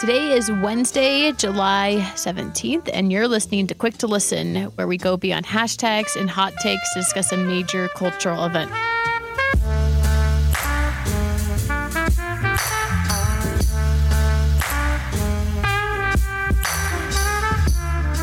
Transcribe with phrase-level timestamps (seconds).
[0.00, 5.18] Today is Wednesday, July 17th, and you're listening to Quick to Listen, where we go
[5.18, 8.70] beyond hashtags and hot takes to discuss a major cultural event.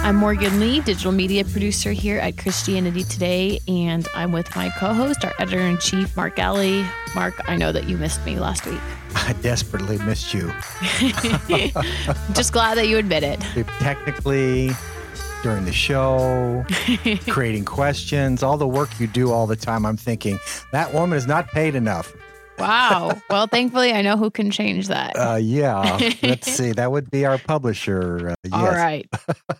[0.03, 4.95] I'm Morgan Lee, digital media producer here at Christianity Today, and I'm with my co
[4.95, 6.83] host, our editor in chief, Mark Galli.
[7.13, 8.81] Mark, I know that you missed me last week.
[9.25, 10.47] I desperately missed you.
[12.33, 13.39] Just glad that you admit it.
[13.79, 14.71] Technically,
[15.43, 16.65] during the show,
[17.27, 20.39] creating questions, all the work you do all the time, I'm thinking
[20.71, 22.13] that woman is not paid enough.
[22.57, 23.21] Wow.
[23.29, 25.15] Well, thankfully, I know who can change that.
[25.15, 25.99] Uh, yeah.
[26.23, 26.71] Let's see.
[26.71, 28.29] That would be our publisher.
[28.31, 28.53] Uh, yes.
[28.53, 29.07] All right.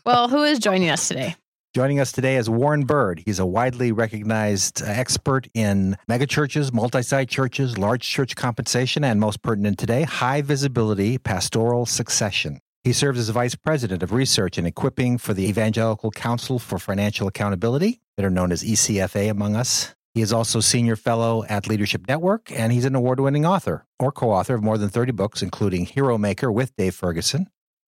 [0.06, 1.36] Well, who is joining us today?
[1.78, 3.22] Joining us today is Warren Bird.
[3.23, 9.19] He's a widely recognized uh, expert in megachurches, multi site churches, large church compensation, and
[9.19, 12.59] most pertinent today, high visibility pastoral succession.
[12.84, 17.28] He serves as vice president of research and equipping for the Evangelical Council for Financial
[17.28, 19.94] Accountability, better known as ECFA among us.
[20.16, 24.12] He is also senior fellow at Leadership Network, and he's an award winning author or
[24.12, 27.45] co author of more than 30 books, including Hero Maker with Dave Ferguson,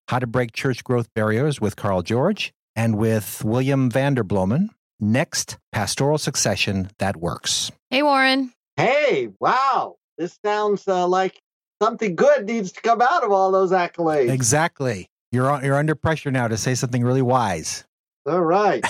[0.09, 4.69] How to Break Church Growth Barriers with Carl George, and with William Vanderbloemen,
[5.01, 7.73] Next Pastoral Succession That Works.
[7.89, 8.53] Hey, Warren.
[8.77, 9.97] Hey, wow.
[10.17, 11.41] This sounds uh, like
[11.81, 14.31] something good needs to come out of all those accolades.
[14.31, 15.09] Exactly.
[15.33, 17.83] You're, you're under pressure now to say something really wise.
[18.25, 18.85] All right.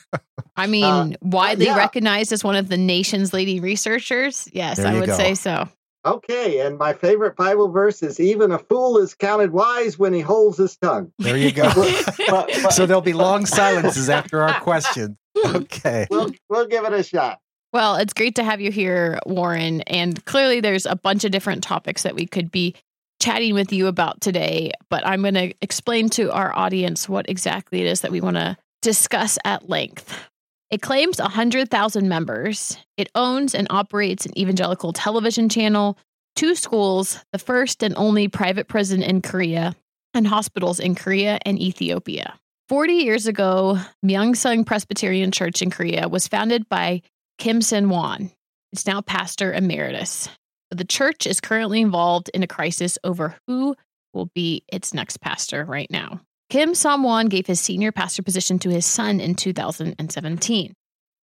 [0.56, 1.76] I mean, uh, widely yeah.
[1.76, 4.48] recognized as one of the nation's leading researchers.
[4.52, 5.16] Yes, I would go.
[5.16, 5.68] say so.
[6.04, 10.20] Okay, and my favorite Bible verse is even a fool is counted wise when he
[10.20, 11.12] holds his tongue.
[11.18, 11.70] There you go.
[12.28, 15.16] but, but, so there'll be long silences after our question.
[15.46, 16.08] Okay.
[16.10, 17.38] We'll, we'll give it a shot.
[17.72, 19.80] Well, it's great to have you here, Warren.
[19.82, 22.74] And clearly, there's a bunch of different topics that we could be
[23.22, 24.72] chatting with you about today.
[24.88, 28.36] But I'm going to explain to our audience what exactly it is that we want
[28.36, 30.29] to discuss at length.
[30.70, 32.76] It claims 100,000 members.
[32.96, 35.98] It owns and operates an evangelical television channel,
[36.36, 39.74] two schools, the first and only private prison in Korea,
[40.14, 42.38] and hospitals in Korea and Ethiopia.
[42.68, 47.02] 40 years ago, Myungsung Presbyterian Church in Korea was founded by
[47.38, 48.30] Kim Sam-whan.
[48.72, 50.28] It's now pastor emeritus.
[50.70, 53.74] The church is currently involved in a crisis over who
[54.14, 56.20] will be its next pastor right now.
[56.50, 60.74] Kim Sam-whan gave his senior pastor position to his son in 2017.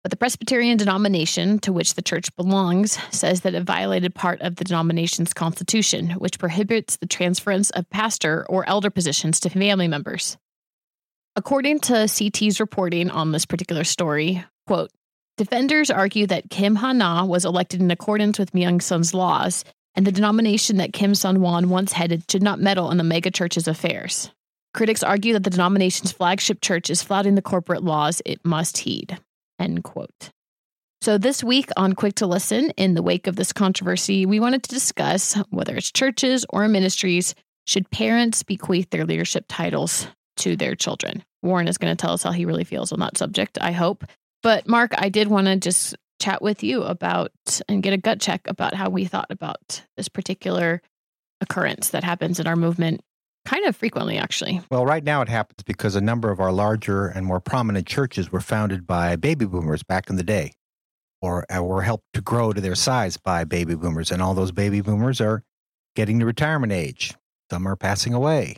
[0.02, 4.56] But the Presbyterian denomination to which the church belongs says that it violated part of
[4.56, 10.38] the denomination's constitution, which prohibits the transference of pastor or elder positions to family members.
[11.36, 14.92] According to CT's reporting on this particular story, quote,
[15.36, 20.78] defenders argue that Kim Ha-na was elected in accordance with Myungsung's laws, and the denomination
[20.78, 24.32] that Kim Sam-whan once headed should not meddle in the megachurch's affairs.
[24.74, 29.18] Critics argue that the denomination's flagship church is flouting the corporate laws it must heed.
[29.60, 30.30] End quote.
[31.02, 34.64] So, this week on Quick to Listen, in the wake of this controversy, we wanted
[34.64, 37.36] to discuss whether it's churches or ministries,
[37.66, 40.08] should parents bequeath their leadership titles
[40.38, 41.24] to their children?
[41.44, 44.06] Warren is going to tell us how he really feels on that subject, I hope.
[44.42, 47.32] But, Mark, I did want to just chat with you about
[47.70, 50.82] and get a gut check about how we thought about this particular
[51.42, 53.02] occurrence that happens in our movement
[53.48, 54.60] Kind of frequently, actually.
[54.70, 58.30] Well, right now it happens because a number of our larger and more prominent churches
[58.30, 60.52] were founded by baby boomers back in the day,
[61.22, 64.12] or uh, were helped to grow to their size by baby boomers.
[64.12, 65.44] And all those baby boomers are
[65.96, 67.16] getting to retirement age.
[67.50, 68.58] Some are passing away.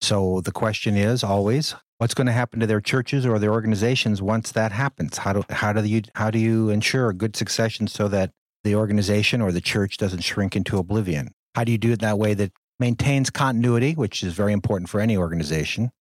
[0.00, 4.22] So the question is always, what's going to happen to their churches or their organizations
[4.22, 5.18] once that happens?
[5.18, 8.30] How do how do you how do you ensure a good succession so that
[8.64, 11.34] the organization or the church doesn't shrink into oblivion?
[11.54, 12.52] How do you do it that way that
[12.82, 15.92] maintains continuity, which is very important for any organization,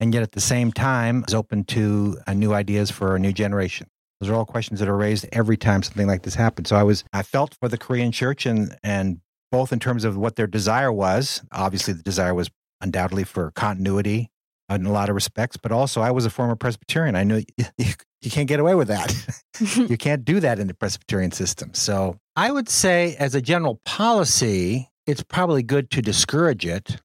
[0.00, 3.30] and yet at the same time is open to uh, new ideas for a new
[3.30, 3.86] generation.
[4.20, 6.70] Those are all questions that are raised every time something like this happens.
[6.70, 9.20] So I was I felt for the Korean church and and
[9.52, 11.42] both in terms of what their desire was.
[11.52, 12.50] Obviously, the desire was
[12.80, 14.30] undoubtedly for continuity
[14.70, 17.16] in a lot of respects, but also I was a former Presbyterian.
[17.16, 17.42] I knew
[17.76, 17.92] you,
[18.22, 19.14] you can't get away with that.
[19.76, 21.74] you can't do that in the Presbyterian system.
[21.74, 27.00] So I would say, as a general policy, it's probably good to discourage it.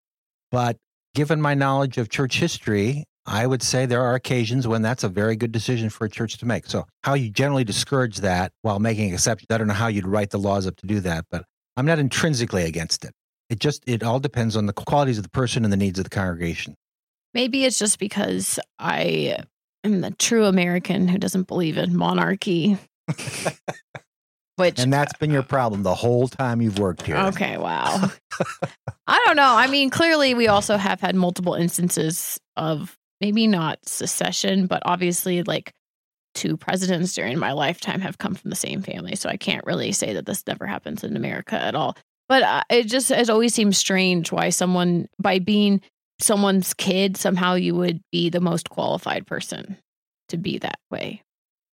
[0.52, 0.78] But
[1.16, 5.10] given my knowledge of church history, I would say there are occasions when that's a
[5.10, 6.66] very good decision for a church to make.
[6.66, 10.32] So, how you generally discourage that while making exceptions, I don't know how you'd write
[10.32, 11.46] the laws up to do that, but
[11.78, 13.14] I'm not intrinsically against it.
[13.50, 16.06] It just, it all depends on the qualities of the person and the needs of
[16.06, 16.76] the congregation.
[17.34, 19.38] Maybe it's just because I
[19.84, 22.78] am the true American who doesn't believe in monarchy.
[24.60, 27.18] Which and that's been your problem the whole time you've worked here.
[27.18, 28.12] Okay, wow.
[29.08, 29.56] I don't know.
[29.56, 35.44] I mean, clearly we also have had multiple instances of maybe not secession, but obviously
[35.44, 35.74] like
[36.36, 39.16] two presidents during my lifetime have come from the same family.
[39.16, 41.98] So I can't really say that this never happens in America at all.
[42.28, 45.82] But uh, it just has always seemed strange why someone, by being
[46.22, 49.78] someone's kid, somehow you would be the most qualified person
[50.30, 51.24] to be that way.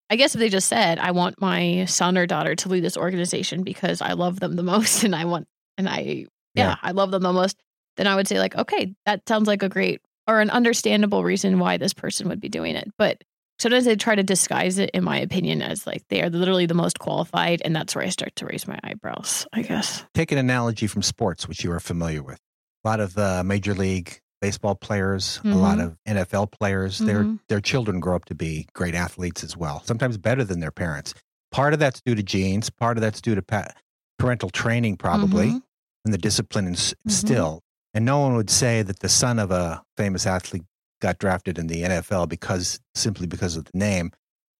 [0.09, 2.97] I guess if they just said, I want my son or daughter to lead this
[2.97, 5.99] organization because I love them the most and I want, and I,
[6.53, 7.57] yeah, yeah, I love them the most,
[7.97, 11.59] then I would say, like, okay, that sounds like a great or an understandable reason
[11.59, 12.89] why this person would be doing it.
[12.97, 13.23] But
[13.59, 16.73] sometimes they try to disguise it, in my opinion, as like they are literally the
[16.73, 17.61] most qualified.
[17.63, 20.03] And that's where I start to raise my eyebrows, I guess.
[20.13, 22.39] Take an analogy from sports, which you are familiar with.
[22.83, 25.53] A lot of uh, major league baseball players, mm-hmm.
[25.53, 26.11] a lot mm-hmm.
[26.11, 27.07] of NFL players, mm-hmm.
[27.07, 29.81] their their children grow up to be great athletes as well.
[29.85, 31.13] Sometimes better than their parents.
[31.51, 32.69] Part of that's due to genes.
[32.69, 33.71] Part of that's due to pa-
[34.19, 35.57] parental training, probably, mm-hmm.
[36.05, 37.59] and the discipline instilled.
[37.59, 37.97] Mm-hmm.
[37.97, 40.63] And no one would say that the son of a famous athlete
[41.01, 44.11] got drafted in the NFL because simply because of the name.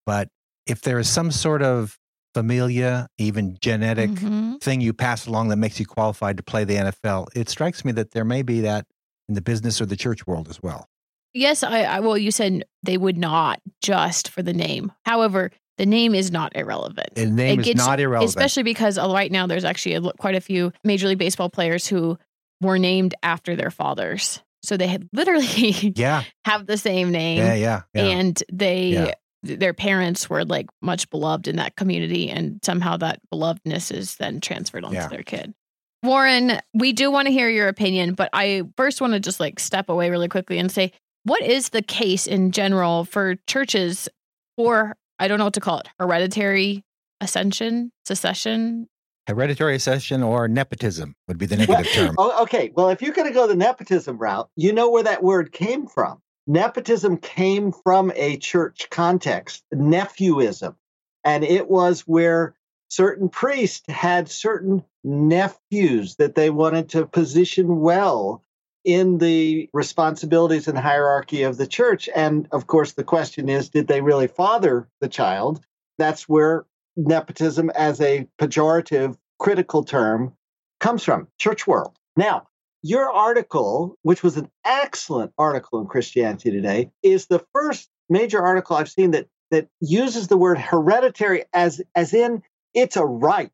[0.05, 0.29] But
[0.65, 1.97] if there is some sort of
[2.33, 4.55] familia, even genetic mm-hmm.
[4.57, 7.91] thing you pass along that makes you qualified to play the NFL, it strikes me
[7.93, 8.85] that there may be that
[9.27, 10.87] in the business or the church world as well.
[11.33, 14.91] Yes, I, I well, you said they would not just for the name.
[15.05, 17.15] However, the name is not irrelevant.
[17.15, 20.35] The name it is not irrelevant, especially because uh, right now there's actually a, quite
[20.35, 22.17] a few Major League Baseball players who
[22.61, 24.41] were named after their fathers.
[24.63, 26.23] So they had literally yeah.
[26.45, 27.37] have the same name.
[27.37, 27.81] Yeah, yeah.
[27.93, 28.03] yeah.
[28.03, 29.13] And they yeah.
[29.43, 34.41] their parents were like much beloved in that community and somehow that belovedness is then
[34.41, 35.07] transferred onto yeah.
[35.07, 35.53] their kid.
[36.03, 39.59] Warren, we do want to hear your opinion, but I first want to just like
[39.59, 40.91] step away really quickly and say
[41.23, 44.07] what is the case in general for churches
[44.55, 46.83] for I don't know what to call it, hereditary
[47.19, 48.87] ascension, secession,
[49.27, 52.15] Hereditary accession or nepotism would be the negative term.
[52.17, 52.71] oh, okay.
[52.73, 55.85] Well, if you're going to go the nepotism route, you know where that word came
[55.85, 56.21] from.
[56.47, 60.75] Nepotism came from a church context, nephewism.
[61.25, 62.55] And it was where
[62.89, 68.43] certain priests had certain nephews that they wanted to position well
[68.83, 72.09] in the responsibilities and hierarchy of the church.
[72.15, 75.59] And of course, the question is did they really father the child?
[75.97, 80.33] That's where nepotism as a pejorative critical term
[80.79, 81.97] comes from church world.
[82.15, 82.47] Now,
[82.81, 88.77] your article, which was an excellent article in Christianity Today, is the first major article
[88.77, 92.43] I've seen that that uses the word hereditary as as in
[92.77, 93.51] it's a right.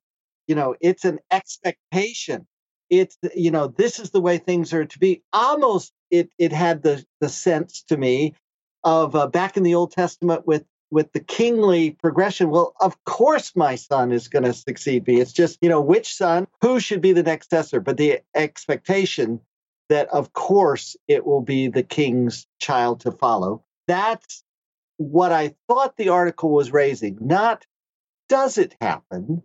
[0.47, 2.45] You know, it's an expectation.
[2.89, 5.23] It's you know, this is the way things are to be.
[5.31, 8.35] Almost it it had the the sense to me
[8.83, 13.55] of uh, back in the Old Testament with with the kingly progression, well, of course
[13.55, 15.19] my son is going to succeed me.
[15.19, 19.39] It's just, you know, which son, who should be the next successor, but the expectation
[19.89, 23.63] that, of course, it will be the king's child to follow.
[23.87, 24.43] That's
[24.97, 27.17] what I thought the article was raising.
[27.19, 27.65] Not
[28.33, 29.43] does it happen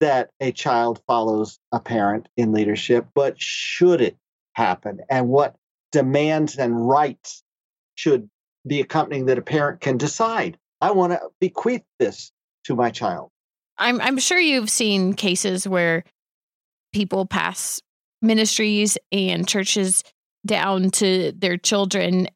[0.00, 4.18] that a child follows a parent in leadership, but should it
[4.52, 4.98] happen?
[5.08, 5.56] And what
[5.90, 7.42] demands and rights
[7.94, 8.28] should
[8.66, 10.58] be accompanying that a parent can decide?
[10.82, 12.30] I want to bequeath this
[12.64, 13.30] to my child.
[13.78, 16.04] I'm I'm sure you've seen cases where
[16.92, 17.80] people pass
[18.20, 20.04] ministries and churches
[20.44, 22.28] down to their children.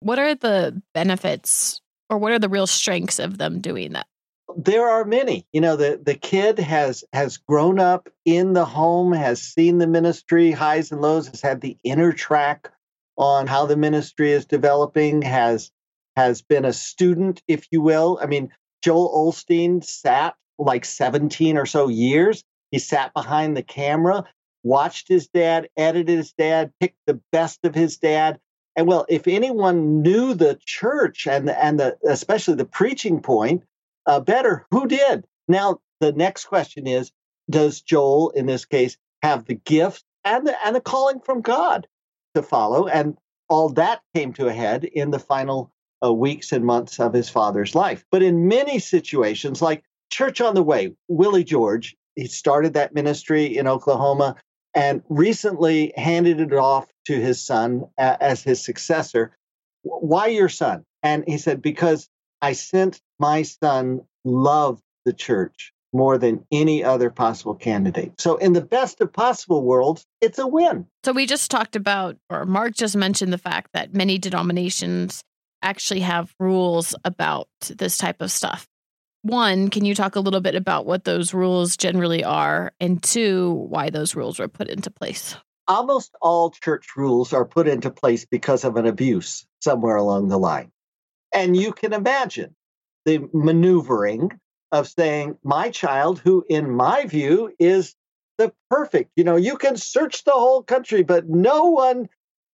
[0.00, 1.80] What are the benefits
[2.10, 4.08] or what are the real strengths of them doing that?
[4.56, 5.46] There are many.
[5.52, 9.86] You know, the, the kid has has grown up in the home, has seen the
[9.86, 12.70] ministry highs and lows, has had the inner track
[13.16, 15.70] on how the ministry is developing, has
[16.16, 18.18] has been a student, if you will.
[18.22, 22.44] I mean, Joel Osteen sat like 17 or so years.
[22.70, 24.24] He sat behind the camera,
[24.62, 28.38] watched his dad, edited his dad, picked the best of his dad.
[28.76, 33.64] And well, if anyone knew the church and and the especially the preaching point
[34.06, 35.24] uh, better, who did?
[35.48, 37.12] Now the next question is:
[37.50, 41.86] Does Joel, in this case, have the gift and the and the calling from God
[42.34, 42.86] to follow?
[42.86, 43.16] And
[43.48, 45.72] all that came to a head in the final
[46.04, 48.04] uh, weeks and months of his father's life.
[48.10, 53.56] But in many situations, like Church on the Way, Willie George, he started that ministry
[53.56, 54.36] in Oklahoma.
[54.74, 59.36] and recently handed it off to his son as his successor.
[59.82, 60.84] Why your son?
[61.02, 62.08] And he said, Because
[62.44, 68.20] I sent my son loved the church more than any other possible candidate.
[68.20, 70.86] So, in the best of possible worlds, it's a win.
[71.04, 75.24] So, we just talked about, or Mark just mentioned the fact that many denominations
[75.62, 78.66] actually have rules about this type of stuff.
[79.22, 82.74] One, can you talk a little bit about what those rules generally are?
[82.78, 85.34] And two, why those rules were put into place?
[85.66, 90.36] Almost all church rules are put into place because of an abuse somewhere along the
[90.38, 90.72] line.
[91.34, 92.54] And you can imagine
[93.04, 94.30] the maneuvering
[94.72, 97.94] of saying, my child, who in my view is
[98.38, 102.08] the perfect, you know, you can search the whole country, but no one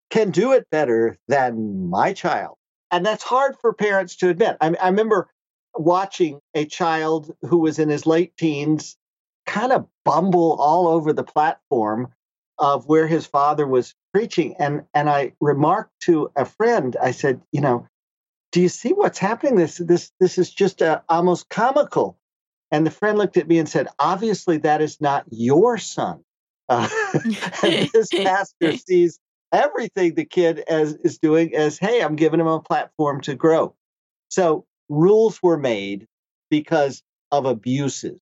[0.09, 2.57] can do it better than my child.
[2.91, 4.57] And that's hard for parents to admit.
[4.59, 5.29] I, I remember
[5.75, 8.97] watching a child who was in his late teens
[9.45, 12.09] kind of bumble all over the platform
[12.59, 17.41] of where his father was preaching and and I remarked to a friend I said
[17.51, 17.87] you know
[18.51, 19.55] do you see what's happening?
[19.55, 22.17] This this this is just uh, almost comical.
[22.69, 26.23] And the friend looked at me and said, "Obviously, that is not your son."
[26.69, 26.87] Uh,
[27.61, 29.19] this pastor sees
[29.51, 33.75] everything the kid as, is doing as, "Hey, I'm giving him a platform to grow."
[34.29, 36.07] So rules were made
[36.49, 38.19] because of abuses,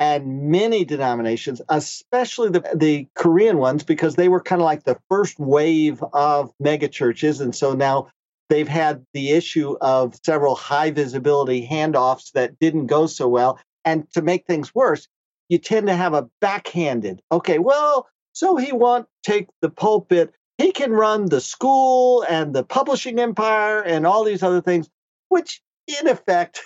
[0.00, 4.98] and many denominations, especially the the Korean ones, because they were kind of like the
[5.08, 8.08] first wave of megachurches, and so now
[8.48, 13.58] they've had the issue of several high visibility handoffs that didn't go so well.
[13.84, 15.08] And to make things worse,
[15.48, 20.32] you tend to have a backhanded, okay, well, so he won't take the pulpit.
[20.58, 24.88] He can run the school and the publishing empire and all these other things,
[25.28, 26.60] which in effect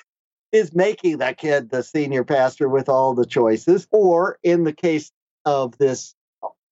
[0.50, 3.86] is making that kid the senior pastor with all the choices.
[3.90, 5.12] Or in the case
[5.44, 6.14] of this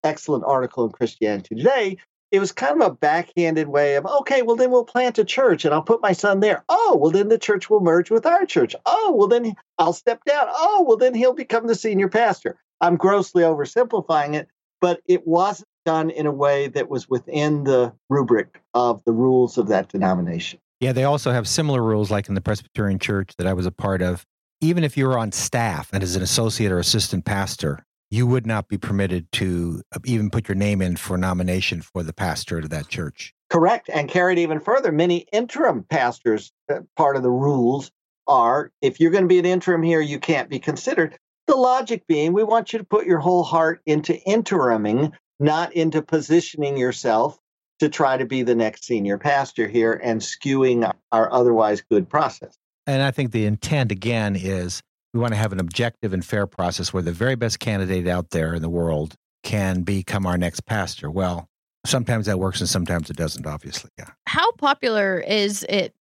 [0.02, 1.98] excellent article in Christianity Today,
[2.30, 5.64] it was kind of a backhanded way of, okay, well, then we'll plant a church
[5.64, 6.64] and I'll put my son there.
[6.68, 8.75] Oh, well, then the church will merge with our church.
[8.87, 10.46] Oh, well, then I'll step down.
[10.49, 12.56] Oh, well, then he'll become the senior pastor.
[12.80, 14.49] I'm grossly oversimplifying it,
[14.80, 19.58] but it wasn't done in a way that was within the rubric of the rules
[19.58, 20.60] of that denomination.
[20.78, 23.72] Yeah, they also have similar rules like in the Presbyterian church that I was a
[23.72, 24.25] part of.
[24.62, 28.46] Even if you were on staff and as an associate or assistant pastor, you would
[28.46, 32.58] not be permitted to uh, even put your name in for nomination for the pastor
[32.58, 33.32] of that church.
[33.48, 33.88] Correct.
[33.92, 37.90] And carried even further, many interim pastors, uh, part of the rules
[38.26, 41.16] are if you're going to be an interim here, you can't be considered.
[41.46, 46.02] The logic being, we want you to put your whole heart into interiming, not into
[46.02, 47.38] positioning yourself
[47.80, 52.56] to try to be the next senior pastor here and skewing our otherwise good process.
[52.86, 56.46] And I think the intent, again, is we want to have an objective and fair
[56.46, 60.66] process where the very best candidate out there in the world can become our next
[60.66, 61.10] pastor.
[61.10, 61.48] Well,
[61.86, 63.90] sometimes that works and sometimes it doesn't, obviously.
[63.98, 64.10] Yeah.
[64.26, 65.94] How popular is it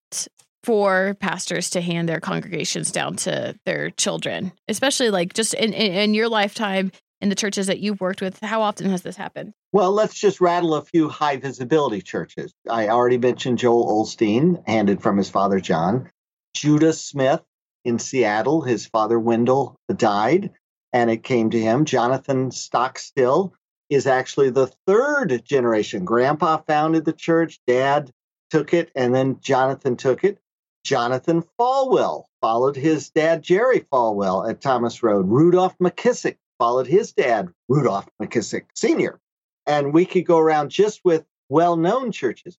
[0.63, 5.93] for pastors to hand their congregations down to their children, especially like just in, in,
[5.93, 8.39] in your lifetime in the churches that you've worked with?
[8.41, 9.53] How often has this happened?
[9.71, 12.53] Well, let's just rattle a few high visibility churches.
[12.69, 16.11] I already mentioned Joel Osteen, handed from his father John.
[16.55, 17.41] Judah Smith,
[17.86, 18.62] in Seattle.
[18.62, 20.51] His father, Wendell, died,
[20.93, 21.86] and it came to him.
[21.86, 23.53] Jonathan Stockstill
[23.89, 26.05] is actually the third generation.
[26.05, 28.12] Grandpa founded the church, dad
[28.50, 30.39] took it, and then Jonathan took it.
[30.83, 35.27] Jonathan Falwell followed his dad, Jerry Falwell, at Thomas Road.
[35.27, 39.19] Rudolph McKissick followed his dad, Rudolph McKissick Sr.
[39.65, 42.57] And we could go around just with well known churches.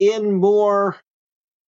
[0.00, 0.96] In more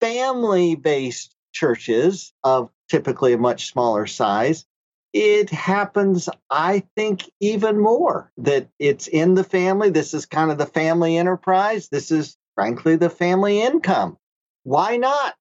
[0.01, 4.65] family based churches of typically a much smaller size,
[5.13, 9.91] it happens, I think, even more that it's in the family.
[9.91, 11.89] This is kind of the family enterprise.
[11.89, 14.19] This is, frankly, the family income.
[14.65, 15.35] Why not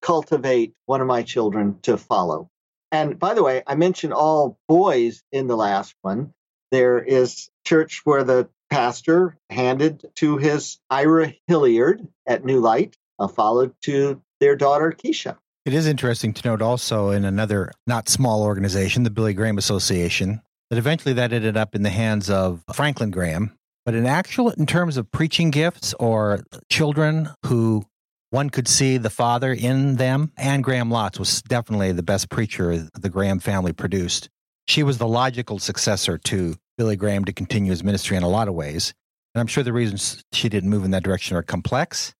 [0.00, 2.48] cultivate one of my children to follow?
[2.90, 6.32] And by the way, I mentioned all boys in the last one.
[6.70, 13.28] There is church where the pastor handed to his Ira Hilliard at New Light, uh,
[13.28, 15.36] followed to their daughter Keisha.
[15.68, 20.40] It is interesting to note also in another not small organization, the Billy Graham Association,
[20.70, 23.52] that eventually that ended up in the hands of Franklin Graham.
[23.84, 27.84] But in actual, in terms of preaching gifts or children who
[28.30, 32.88] one could see the father in them, Anne Graham Lotz was definitely the best preacher
[32.94, 34.30] the Graham family produced.
[34.68, 38.48] She was the logical successor to Billy Graham to continue his ministry in a lot
[38.48, 38.94] of ways.
[39.34, 42.14] And I'm sure the reasons she didn't move in that direction are complex.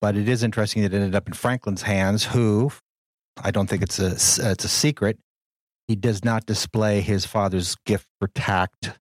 [0.00, 2.72] But it is interesting that it ended up in Franklin's hands, who
[3.42, 4.12] I don't think it's a
[4.50, 5.18] it's a secret.
[5.88, 8.92] He does not display his father's gift for tact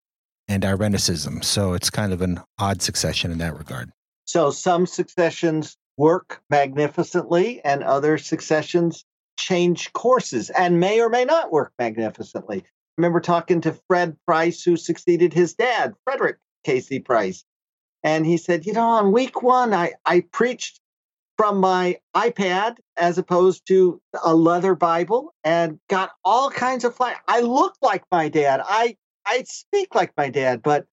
[0.48, 1.44] and Irenicism.
[1.44, 3.92] So it's kind of an odd succession in that regard.
[4.26, 9.06] So some successions work magnificently, and other successions
[9.38, 12.64] change courses and may or may not work magnificently.
[12.66, 17.00] I remember talking to Fred Price, who succeeded his dad, Frederick K.C.
[17.00, 17.44] Price.
[18.04, 20.79] And he said, You know, on week one, I, I preached
[21.40, 27.24] from my iPad as opposed to a leather Bible and got all kinds of flack.
[27.30, 28.60] I look like my dad.
[28.62, 30.86] I I speak like my dad, but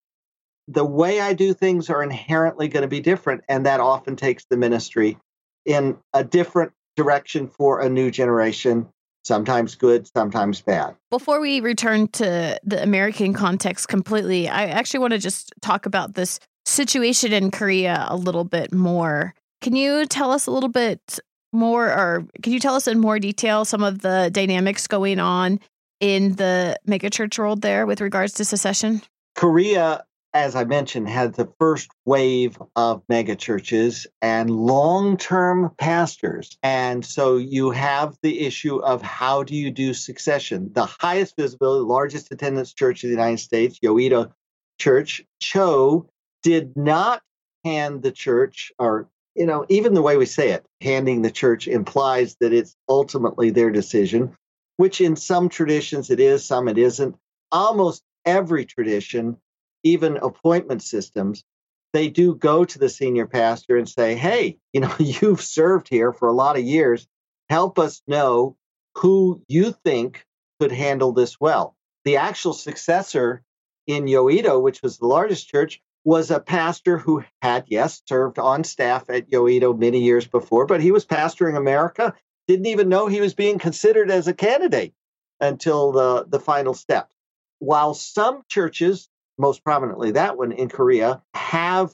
[0.69, 3.43] the way I do things are inherently going to be different.
[3.49, 5.19] And that often takes the ministry
[5.65, 8.87] in a different direction for a new generation,
[9.25, 10.95] sometimes good, sometimes bad.
[11.11, 16.15] Before we return to the American context completely, I actually want to just talk about
[16.15, 19.35] this situation in Korea a little bit more.
[19.61, 21.19] Can you tell us a little bit
[21.53, 25.61] more, or can you tell us in more detail some of the dynamics going on
[26.01, 29.03] in the megachurch world there with regards to secession?
[29.35, 36.59] Korea, as I mentioned, had the first wave of megachurches and long term pastors.
[36.63, 40.71] And so you have the issue of how do you do succession?
[40.75, 44.33] The highest visibility, largest attendance church in the United States, Yoido
[44.79, 46.09] Church, Cho,
[46.43, 47.23] did not
[47.65, 51.69] hand the church or you know, even the way we say it, handing the church
[51.69, 54.35] implies that it's ultimately their decision,
[54.79, 57.17] which in some traditions it is, some it isn't.
[57.53, 59.37] Almost every tradition,
[59.85, 61.45] even appointment systems,
[61.93, 66.13] they do go to the senior pastor and say, hey, you know, you've served here
[66.13, 67.07] for a lot of years.
[67.49, 68.57] Help us know
[68.97, 70.25] who you think
[70.61, 71.77] could handle this well.
[72.05, 73.43] The actual successor
[73.87, 78.63] in Yoido, which was the largest church, was a pastor who had, yes, served on
[78.63, 82.15] staff at Yoido many years before, but he was pastoring America,
[82.47, 84.95] didn't even know he was being considered as a candidate
[85.41, 87.11] until the, the final step.
[87.59, 91.93] While some churches, most prominently that one in Korea, have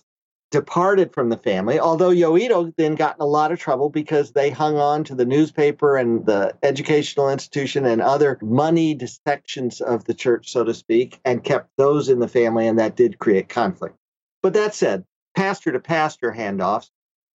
[0.51, 4.51] departed from the family, although Yoido then got in a lot of trouble because they
[4.51, 10.13] hung on to the newspaper and the educational institution and other moneyed sections of the
[10.13, 13.97] church, so to speak, and kept those in the family, and that did create conflict.
[14.43, 15.05] But that said,
[15.37, 16.91] pastor to pastor handoffs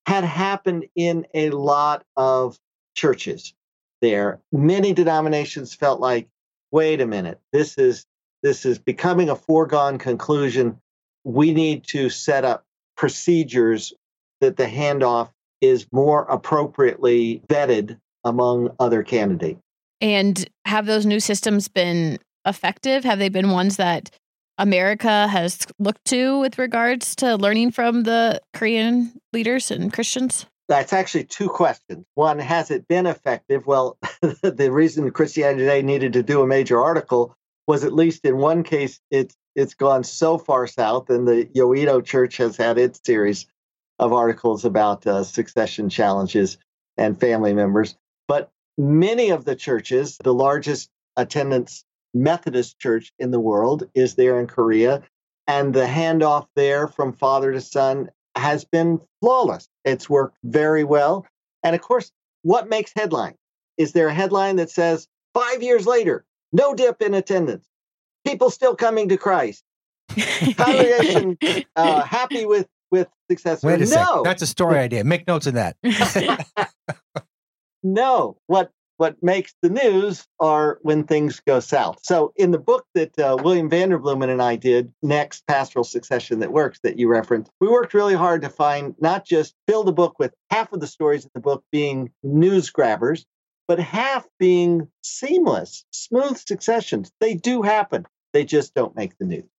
[0.05, 2.57] had happened in a lot of
[2.95, 3.53] churches
[4.01, 4.39] there.
[4.51, 6.27] Many denominations felt like,
[6.71, 8.05] wait a minute, this is
[8.43, 10.79] this is becoming a foregone conclusion.
[11.23, 12.65] We need to set up
[12.95, 13.93] procedures
[14.41, 19.59] that the handoff is more appropriately vetted among other candidates.
[19.99, 23.03] And have those new systems been effective?
[23.03, 24.11] Have they been ones that
[24.57, 30.45] America has looked to with regards to learning from the Korean leaders and Christians?
[30.67, 32.05] That's actually two questions.
[32.15, 33.65] One, has it been effective?
[33.65, 37.35] Well, the reason Christianity Today needed to do a major article
[37.67, 42.03] was at least in one case, it's it's gone so far south, and the Yoido
[42.03, 43.47] Church has had its series
[43.97, 46.57] of articles about uh, succession challenges
[46.95, 47.95] and family members.
[48.27, 54.39] But many of the churches, the largest attendance Methodist church in the world is there
[54.39, 55.03] in Korea.
[55.47, 59.69] And the handoff there from father to son has been flawless.
[59.85, 61.25] It's worked very well.
[61.63, 62.11] And of course,
[62.43, 63.35] what makes headline?
[63.77, 67.67] Is there a headline that says, five years later, no dip in attendance,
[68.25, 69.63] people still coming to Christ,
[70.55, 71.37] congregation
[71.75, 73.63] uh, happy with with success?
[73.63, 74.23] Wait a no, second.
[74.23, 75.03] That's a story idea.
[75.03, 75.75] Make notes of that.
[77.83, 78.37] no.
[78.47, 81.99] What what makes the news are when things go south.
[82.03, 86.51] So, in the book that uh, William Vanderbloemen and I did, Next Pastoral Succession That
[86.51, 90.19] Works, that you referenced, we worked really hard to find not just fill the book
[90.19, 93.25] with half of the stories in the book being news grabbers,
[93.67, 97.11] but half being seamless, smooth successions.
[97.19, 99.49] They do happen, they just don't make the news.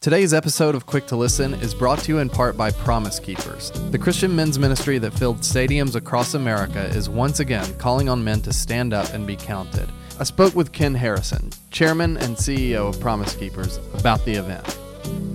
[0.00, 3.72] Today's episode of Quick to Listen is brought to you in part by Promise Keepers.
[3.90, 8.40] The Christian men's ministry that filled stadiums across America is once again calling on men
[8.42, 9.90] to stand up and be counted.
[10.20, 14.78] I spoke with Ken Harrison, chairman and CEO of Promise Keepers, about the event.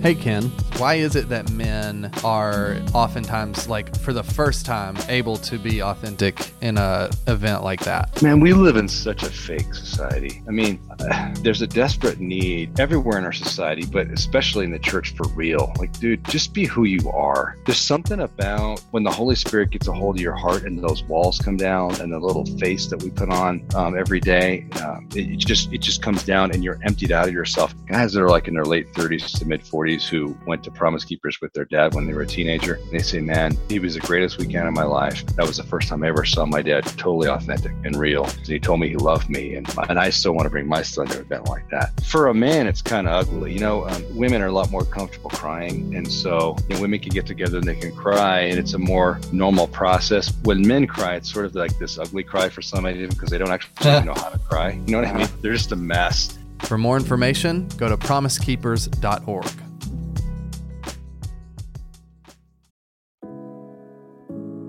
[0.02, 5.36] Hey Ken, why is it that men are oftentimes like for the first time able
[5.36, 8.20] to be authentic in a event like that?
[8.20, 10.42] Man, we live in such a fake society.
[10.48, 10.80] I mean,
[11.42, 15.72] there's a desperate need everywhere in our society, but especially in the church for real.
[15.78, 17.56] Like, dude, just be who you are.
[17.64, 21.04] There's something about when the Holy Spirit gets a hold of your heart and those
[21.04, 24.98] walls come down and the little face that we put on um, every day, uh,
[25.14, 27.72] it, it just it just comes down and you're emptied out of yourself.
[27.86, 31.04] Guys that are like in their late 30s to mid 40s who went to Promise
[31.04, 32.74] Keepers with their dad when they were a teenager.
[32.74, 35.24] And they say, man, he was the greatest weekend of my life.
[35.36, 38.24] That was the first time I ever saw my dad totally authentic and real.
[38.24, 39.54] And he told me he loved me.
[39.54, 42.00] And, and I still want to bring my son to an event like that.
[42.04, 43.52] For a man, it's kind of ugly.
[43.52, 45.94] You know, um, women are a lot more comfortable crying.
[45.94, 48.40] And so you know, women can get together and they can cry.
[48.40, 50.32] And it's a more normal process.
[50.42, 53.50] When men cry, it's sort of like this ugly cry for somebody because they don't
[53.50, 54.72] actually know how to cry.
[54.72, 55.28] You know what I mean?
[55.40, 56.38] They're just a mess.
[56.66, 59.62] For more information, go to promisekeepers.org.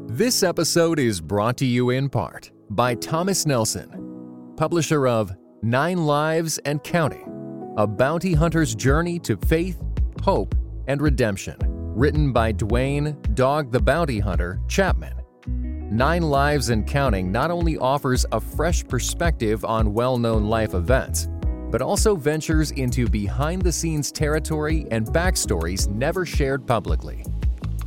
[0.07, 6.59] This episode is brought to you in part by Thomas Nelson, publisher of Nine Lives
[6.59, 9.81] and Counting A Bounty Hunter's Journey to Faith,
[10.21, 10.53] Hope,
[10.87, 15.13] and Redemption, written by Duane Dog the Bounty Hunter Chapman.
[15.47, 21.27] Nine Lives and Counting not only offers a fresh perspective on well known life events,
[21.73, 27.25] but also ventures into behind the scenes territory and backstories never shared publicly.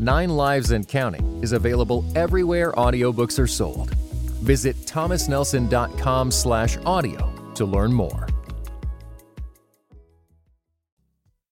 [0.01, 3.95] Nine Lives and Counting is available everywhere audiobooks are sold.
[4.43, 8.27] Visit thomasnelson.com slash audio to learn more.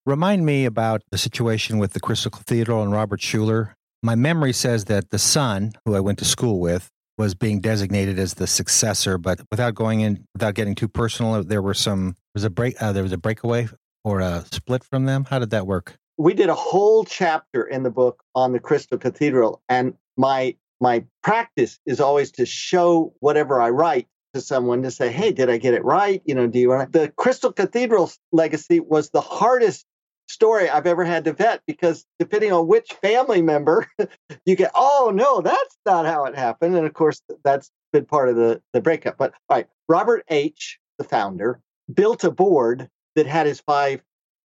[0.05, 3.75] Remind me about the situation with the Crystal Cathedral and Robert Schuller.
[4.03, 8.19] My memory says that the son, who I went to school with, was being designated
[8.19, 12.45] as the successor, but without going in, without getting too personal, there were some, was
[12.45, 13.69] a break, uh, there was a breakaway
[14.03, 15.25] or a split from them.
[15.25, 15.99] How did that work?
[16.17, 21.05] we did a whole chapter in the book on the Crystal Cathedral, and my my
[21.23, 25.57] practice is always to show whatever I write to someone to say, "Hey, did I
[25.57, 29.87] get it right?" You know, do you want the Crystal Cathedral legacy was the hardest
[30.29, 33.87] story I've ever had to vet because depending on which family member
[34.47, 38.29] you get, oh no, that's not how it happened, and of course that's been part
[38.29, 39.17] of the the breakup.
[39.19, 41.61] But all right, Robert H, the founder,
[41.93, 44.03] built a board that had his five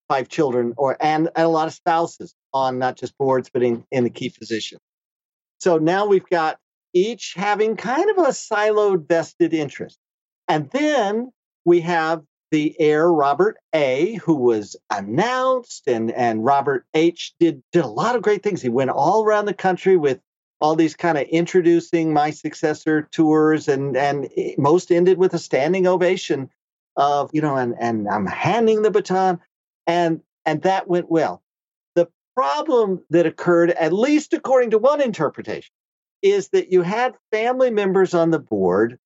[0.08, 3.86] five children or and, and a lot of spouses on not just boards but in,
[3.92, 4.80] in the key position.
[5.60, 6.58] So now we've got
[6.94, 10.00] each having kind of a siloed vested interest.
[10.48, 11.32] And then
[11.66, 17.84] we have the heir Robert A, who was announced, and and Robert H did did
[17.84, 18.62] a lot of great things.
[18.62, 20.20] He went all around the country with
[20.62, 25.88] all these kind of introducing my successor tours, and and most ended with a standing
[25.88, 26.50] ovation
[26.96, 29.40] of you know, and and I'm handing the baton
[29.90, 31.42] and and that went well.
[31.96, 35.74] The problem that occurred, at least according to one interpretation,
[36.22, 39.00] is that you had family members on the board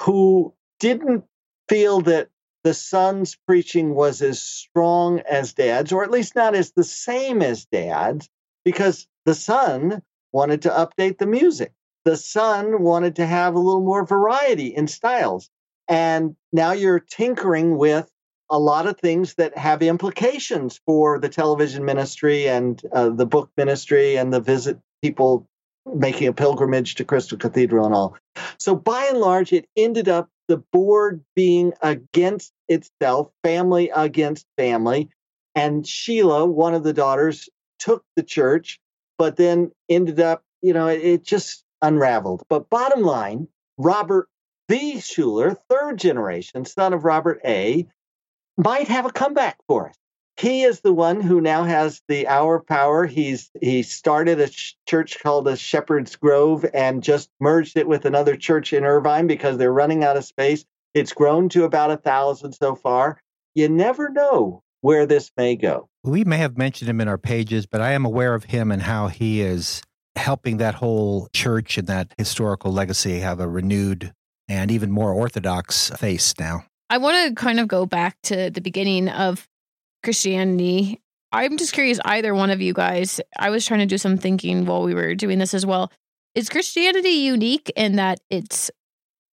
[0.00, 1.24] who didn't
[1.68, 2.28] feel that
[2.62, 7.42] the son's preaching was as strong as dad's, or at least not as the same
[7.42, 8.28] as dad's,
[8.64, 11.72] because the son wanted to update the music.
[12.04, 15.50] The son wanted to have a little more variety in styles.
[15.88, 18.10] And now you're tinkering with
[18.50, 23.50] a lot of things that have implications for the television ministry and uh, the book
[23.56, 25.48] ministry and the visit people
[25.94, 28.16] making a pilgrimage to Crystal Cathedral and all.
[28.58, 35.10] So by and large, it ended up the board being against itself, family against family.
[35.54, 37.48] And Sheila, one of the daughters,
[37.78, 38.80] took the church,
[39.18, 42.42] but then ended up, you know, it, it just unraveled.
[42.48, 43.48] But bottom line,
[43.78, 44.28] Robert
[44.68, 44.96] V.
[44.96, 47.86] Schuller, third generation, son of Robert A.,
[48.56, 49.96] might have a comeback for us.
[50.40, 53.04] He is the one who now has the hour power.
[53.04, 58.06] He's he started a ch- church called the Shepherd's Grove and just merged it with
[58.06, 60.64] another church in Irvine because they're running out of space.
[60.94, 63.20] It's grown to about a thousand so far.
[63.54, 65.90] You never know where this may go.
[66.04, 68.80] We may have mentioned him in our pages, but I am aware of him and
[68.80, 69.82] how he is
[70.16, 74.14] helping that whole church and that historical legacy have a renewed
[74.48, 76.64] and even more orthodox face now.
[76.88, 79.46] I want to kind of go back to the beginning of
[80.02, 81.00] Christianity.
[81.32, 84.66] I'm just curious, either one of you guys, I was trying to do some thinking
[84.66, 85.92] while we were doing this as well.
[86.34, 88.70] Is Christianity unique in that its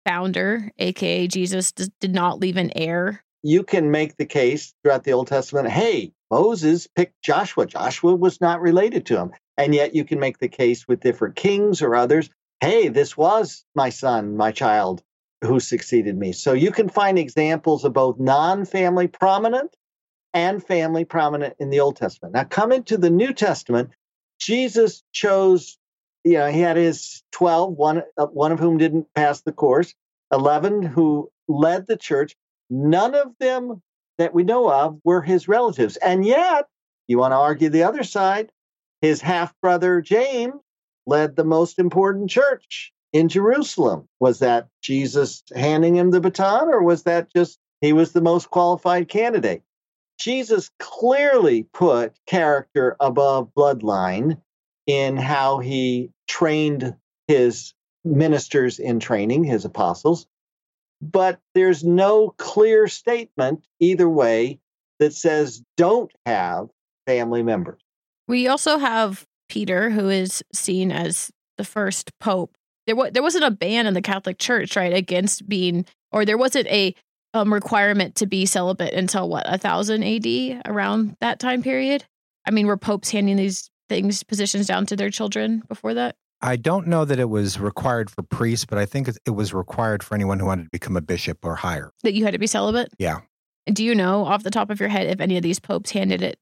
[0.06, 3.23] founder, aka Jesus, did not leave an heir?
[3.43, 7.65] You can make the case throughout the Old Testament hey, Moses picked Joshua.
[7.65, 9.32] Joshua was not related to him.
[9.58, 13.63] And yet you can make the case with different kings or others hey, this was
[13.75, 15.03] my son, my child
[15.43, 16.32] who succeeded me.
[16.32, 19.75] So you can find examples of both non family prominent
[20.38, 22.36] and family prominent in the Old Testament.
[22.36, 23.89] Now, come into the New Testament,
[24.39, 25.78] Jesus chose,
[26.23, 29.95] you know, he had his 12, one, uh, one of whom didn't pass the course,
[30.32, 32.36] 11 who led the church.
[32.69, 33.82] None of them
[34.17, 35.97] that we know of were his relatives.
[35.97, 36.67] And yet,
[37.08, 38.52] you want to argue the other side,
[39.02, 40.62] his half brother James
[41.08, 44.08] led the most important church in Jerusalem?
[44.19, 48.50] Was that Jesus handing him the baton, or was that just he was the most
[48.50, 49.63] qualified candidate?
[50.17, 54.41] Jesus clearly put character above bloodline
[54.86, 56.95] in how he trained
[57.27, 60.27] his ministers in training, his apostles.
[61.01, 64.60] But there's no clear statement either way
[64.99, 66.69] that says don't have
[67.06, 67.82] family members.
[68.27, 72.58] We also have Peter, who is seen as the first pope.
[72.88, 76.38] There, was, there wasn't a ban in the Catholic Church, right, against being, or there
[76.38, 76.95] wasn't a
[77.34, 82.06] um, requirement to be celibate until what, a thousand AD, around that time period.
[82.46, 86.16] I mean, were popes handing these things, positions down to their children before that?
[86.42, 90.04] I don't know that it was required for priests, but I think it was required
[90.04, 91.92] for anyone who wanted to become a bishop or higher.
[92.04, 92.90] That you had to be celibate?
[93.00, 93.22] Yeah.
[93.66, 95.92] And do you know off the top of your head if any of these popes
[95.92, 96.38] handed it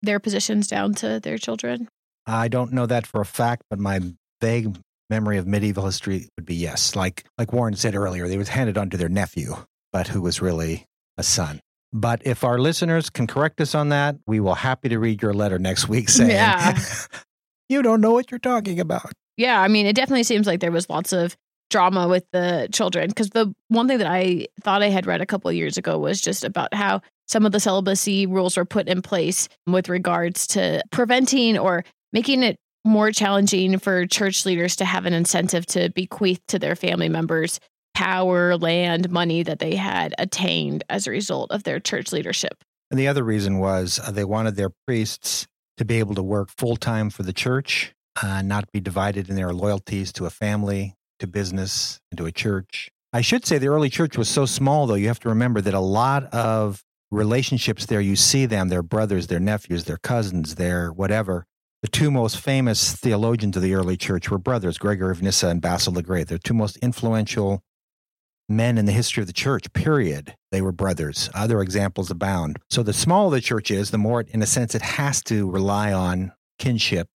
[0.00, 1.88] their positions down to their children?
[2.26, 4.00] I don't know that for a fact, but my
[4.40, 4.76] vague
[5.10, 6.94] memory of medieval history would be yes.
[6.94, 9.54] Like like Warren said earlier, they was handed on to their nephew,
[9.92, 11.60] but who was really a son.
[11.92, 15.34] But if our listeners can correct us on that, we will happy to read your
[15.34, 16.78] letter next week saying, Yeah.
[17.68, 19.12] you don't know what you're talking about.
[19.36, 21.36] Yeah, I mean, it definitely seems like there was lots of
[21.70, 25.26] drama with the children because the one thing that I thought I had read a
[25.26, 28.88] couple of years ago was just about how some of the celibacy rules were put
[28.88, 34.84] in place with regards to preventing or making it more challenging for church leaders to
[34.84, 37.58] have an incentive to bequeath to their family members
[37.94, 42.62] power, land, money that they had attained as a result of their church leadership.
[42.90, 45.46] And the other reason was uh, they wanted their priests
[45.78, 49.36] to be able to work full time for the church, uh, not be divided in
[49.36, 52.90] their loyalties to a family, to business, and to a church.
[53.12, 55.74] I should say the early church was so small, though, you have to remember that
[55.74, 60.90] a lot of relationships there, you see them, their brothers, their nephews, their cousins, their
[60.90, 61.44] whatever.
[61.82, 65.60] The two most famous theologians of the early church were brothers, Gregory of Nyssa and
[65.60, 66.28] Basil the Great.
[66.28, 67.62] They're two most influential
[68.48, 70.34] men in the history of the church, period.
[70.50, 71.30] They were brothers.
[71.34, 72.58] Other examples abound.
[72.70, 75.92] So the smaller the church is, the more, in a sense, it has to rely
[75.92, 77.08] on kinship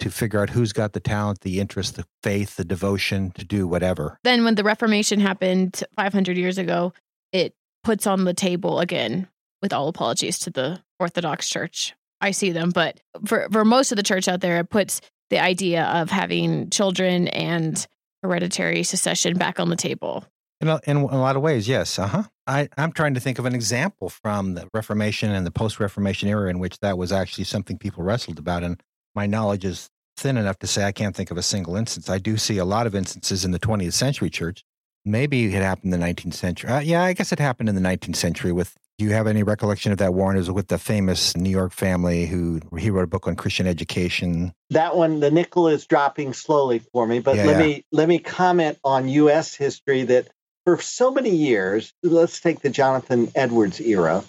[0.00, 3.66] to figure out who's got the talent, the interest, the faith, the devotion to do
[3.68, 4.18] whatever.
[4.24, 6.92] Then, when the Reformation happened 500 years ago,
[7.32, 9.28] it puts on the table again,
[9.60, 11.94] with all apologies to the Orthodox Church.
[12.20, 15.40] I see them, but for, for most of the church out there, it puts the
[15.40, 17.84] idea of having children and
[18.22, 20.24] hereditary succession back on the table.
[20.62, 21.98] In a, in a lot of ways, yes.
[21.98, 22.22] Uh huh.
[22.46, 26.28] I, I'm trying to think of an example from the Reformation and the post Reformation
[26.28, 28.62] era in which that was actually something people wrestled about.
[28.62, 28.80] And
[29.14, 32.08] my knowledge is thin enough to say I can't think of a single instance.
[32.08, 34.62] I do see a lot of instances in the 20th century church.
[35.04, 36.70] Maybe it happened in the 19th century.
[36.70, 38.76] Uh, yeah, I guess it happened in the 19th century with.
[38.98, 40.36] Do you have any recollection of that, Warren?
[40.36, 43.66] It was with the famous New York family who he wrote a book on Christian
[43.66, 44.52] education.
[44.70, 47.18] That one, the nickel is dropping slowly for me.
[47.18, 47.66] But Yeah, let yeah.
[47.66, 49.54] me let me comment on U.S.
[49.54, 50.28] history that
[50.64, 54.24] for so many years, let's take the Jonathan Edwards era.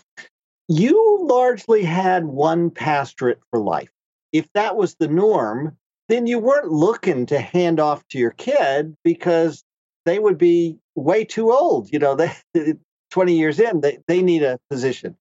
[0.67, 3.91] You largely had one pastorate for life.
[4.31, 5.77] If that was the norm,
[6.09, 9.63] then you weren't looking to hand off to your kid because
[10.05, 11.91] they would be way too old.
[11.91, 12.15] You know,
[12.53, 12.75] they
[13.11, 15.15] 20 years in, they, they need a position.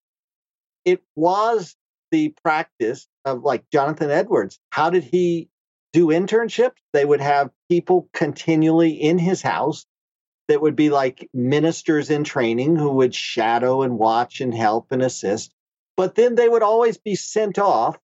[0.85, 1.77] It was
[2.11, 4.59] the practice of like Jonathan Edwards.
[4.71, 5.49] How did he
[5.93, 6.79] do internships?
[6.95, 9.85] They would have people continually in his house
[10.49, 15.03] that would be like ministers in training who would shadow and watch and help and
[15.03, 15.55] assist.
[15.97, 17.99] But then they would always be sent off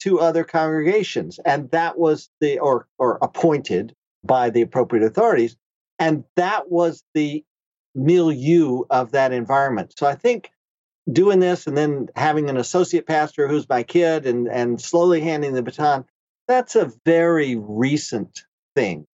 [0.00, 1.38] to other congregations.
[1.44, 5.56] And that was the, or, or appointed by the appropriate authorities.
[5.98, 7.44] And that was the
[7.94, 9.94] milieu of that environment.
[9.96, 10.50] So I think
[11.10, 15.52] doing this and then having an associate pastor who's my kid and, and slowly handing
[15.52, 16.04] the baton,
[16.48, 19.06] that's a very recent thing.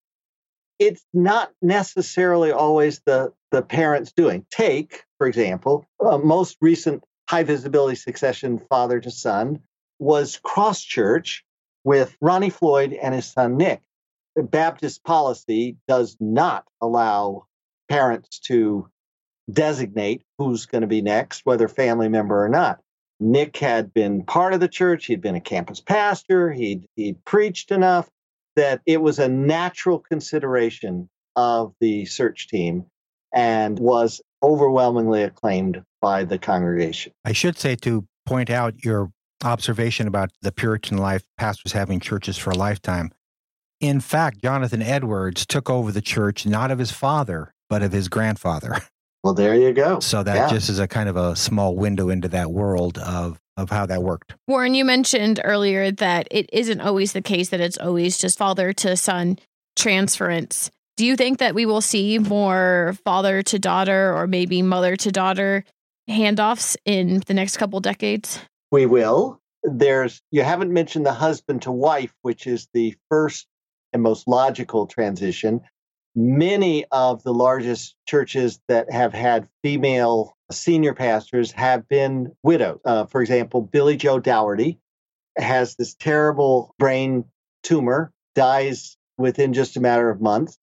[0.78, 4.46] It's not necessarily always the, the parents doing.
[4.50, 9.60] Take, for example, uh, most recent high visibility succession father to son
[9.98, 11.44] was Cross Church
[11.84, 13.82] with Ronnie Floyd and his son Nick.
[14.36, 17.46] The Baptist policy does not allow
[17.88, 18.88] parents to
[19.50, 22.80] designate who's going to be next, whether family member or not.
[23.18, 27.72] Nick had been part of the church, he'd been a campus pastor, he'd, he'd preached
[27.72, 28.08] enough
[28.58, 32.86] that it was a natural consideration of the search team
[33.32, 37.12] and was overwhelmingly acclaimed by the congregation.
[37.24, 39.12] I should say to point out your
[39.44, 43.12] observation about the Puritan life, pastors having churches for a lifetime.
[43.80, 48.08] In fact, Jonathan Edwards took over the church not of his father, but of his
[48.08, 48.78] grandfather.
[49.24, 50.00] Well, there you go.
[50.00, 50.48] So that Yeah.
[50.48, 54.04] just is a kind of a small window into that world of of how that
[54.04, 54.36] worked.
[54.46, 58.72] Warren, you mentioned earlier that it isn't always the case that it's always just father
[58.72, 59.36] to son
[59.74, 60.70] transference.
[60.96, 65.10] Do you think that we will see more father to daughter or maybe mother to
[65.10, 65.64] daughter
[66.08, 68.40] handoffs in the next couple decades?
[68.70, 69.40] We will.
[69.64, 73.46] There's you haven't mentioned the husband to wife, which is the first
[73.92, 75.62] and most logical transition.
[76.20, 82.80] Many of the largest churches that have had female senior pastors have been widowed.
[82.84, 84.80] Uh, for example, Billy Joe Daugherty
[85.36, 87.24] has this terrible brain
[87.62, 90.58] tumor, dies within just a matter of months.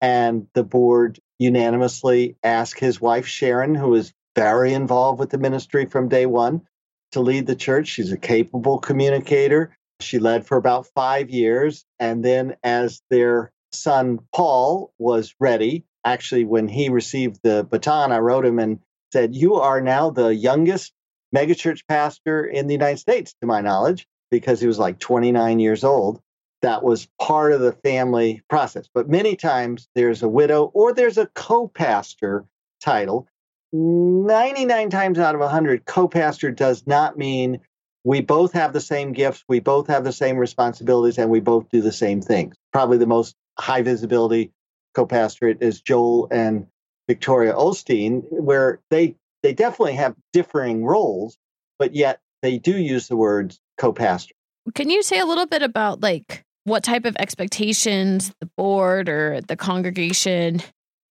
[0.00, 5.86] And the board unanimously asked his wife, Sharon, who is very involved with the ministry
[5.86, 6.62] from day one,
[7.10, 7.88] to lead the church.
[7.88, 9.76] She's a capable communicator.
[9.98, 11.84] She led for about five years.
[11.98, 18.18] And then, as their son Paul was ready, actually, when he received the baton, I
[18.18, 18.80] wrote him and
[19.12, 20.92] said, You are now the youngest
[21.34, 25.84] megachurch pastor in the United States, to my knowledge, because he was like 29 years
[25.84, 26.20] old.
[26.62, 28.88] That was part of the family process.
[28.94, 32.44] But many times there's a widow or there's a co pastor
[32.80, 33.26] title.
[33.72, 37.60] 99 times out of 100, co pastor does not mean
[38.04, 41.68] we both have the same gifts, we both have the same responsibilities, and we both
[41.70, 42.56] do the same things.
[42.72, 44.52] Probably the most high visibility
[44.94, 46.66] co-pastorate is Joel and
[47.08, 51.36] Victoria Osteen, where they they definitely have differing roles,
[51.78, 54.34] but yet they do use the words co-pastor.
[54.74, 59.40] Can you say a little bit about like what type of expectations the board or
[59.40, 60.62] the congregation,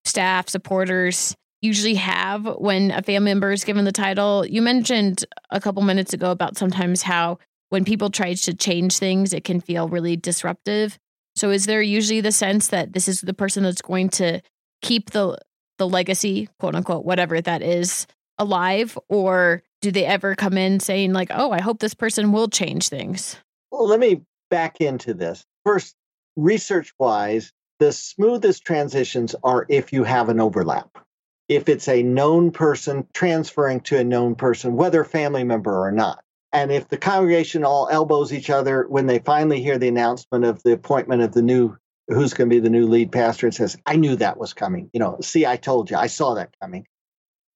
[0.05, 4.45] staff, supporters usually have when a family member is given the title?
[4.45, 7.37] You mentioned a couple minutes ago about sometimes how
[7.69, 10.97] when people try to change things, it can feel really disruptive.
[11.35, 14.41] So is there usually the sense that this is the person that's going to
[14.81, 15.37] keep the
[15.77, 18.05] the legacy, quote unquote, whatever that is,
[18.37, 18.97] alive?
[19.09, 22.89] Or do they ever come in saying, like, oh, I hope this person will change
[22.89, 23.37] things?
[23.71, 25.43] Well, let me back into this.
[25.65, 25.95] First,
[26.35, 30.99] research wise, the smoothest transitions are if you have an overlap.
[31.49, 36.23] If it's a known person transferring to a known person, whether family member or not.
[36.53, 40.61] And if the congregation all elbows each other when they finally hear the announcement of
[40.63, 43.77] the appointment of the new, who's going to be the new lead pastor, and says,
[43.85, 44.89] I knew that was coming.
[44.91, 46.85] You know, see, I told you, I saw that coming.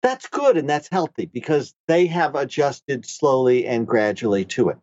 [0.02, 4.78] That's good and that's healthy because they have adjusted slowly and gradually to it.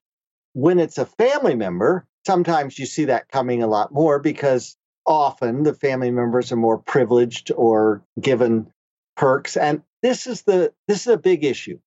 [0.52, 5.62] When it's a family member, sometimes you see that coming a lot more because often
[5.62, 8.70] the family members are more privileged or given
[9.16, 9.56] perks.
[9.56, 11.78] And this is the this is a big issue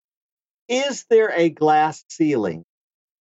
[0.68, 2.66] is there a glass ceiling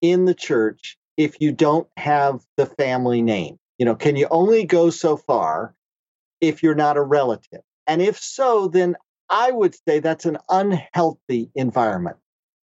[0.01, 3.57] in the church if you don't have the family name?
[3.77, 5.73] You know, can you only go so far
[6.41, 7.61] if you're not a relative?
[7.87, 8.95] And if so, then
[9.29, 12.17] I would say that's an unhealthy environment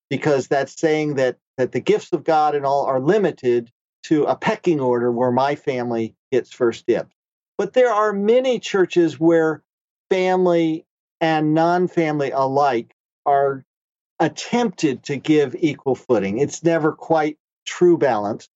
[0.09, 3.71] because that's saying that that the gifts of God and all are limited
[4.05, 7.15] to a pecking order where my family gets first dibs.
[7.59, 9.63] But there are many churches where
[10.09, 10.87] family
[11.21, 12.95] and non-family alike
[13.27, 13.65] are
[14.21, 16.39] attempted to give equal footing.
[16.39, 18.49] It's never quite true balance,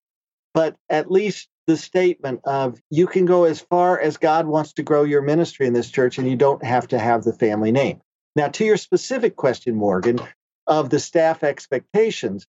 [0.53, 4.83] but at least the statement of you can go as far as God wants to
[4.83, 8.01] grow your ministry in this church and you don't have to have the family name.
[8.37, 10.21] Now, to your specific question, Morgan,
[10.67, 12.47] of the staff expectations,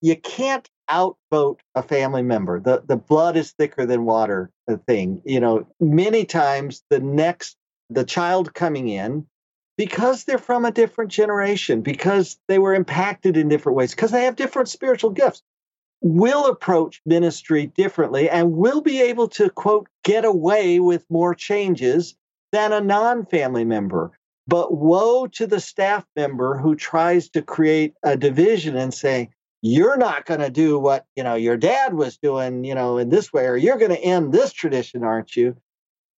[0.00, 2.58] you can't outvote a family member.
[2.58, 5.22] The the blood is thicker than water uh, thing.
[5.24, 7.56] You know, many times the next
[7.90, 9.26] the child coming in
[9.78, 14.24] because they're from a different generation, because they were impacted in different ways, because they
[14.24, 15.40] have different spiritual gifts,
[16.00, 22.16] will approach ministry differently and will be able to, quote, get away with more changes
[22.50, 24.10] than a non family member.
[24.48, 29.30] But woe to the staff member who tries to create a division and say,
[29.62, 33.08] you're not going to do what you know your dad was doing you know in
[33.08, 35.56] this way or you're going to end this tradition aren't you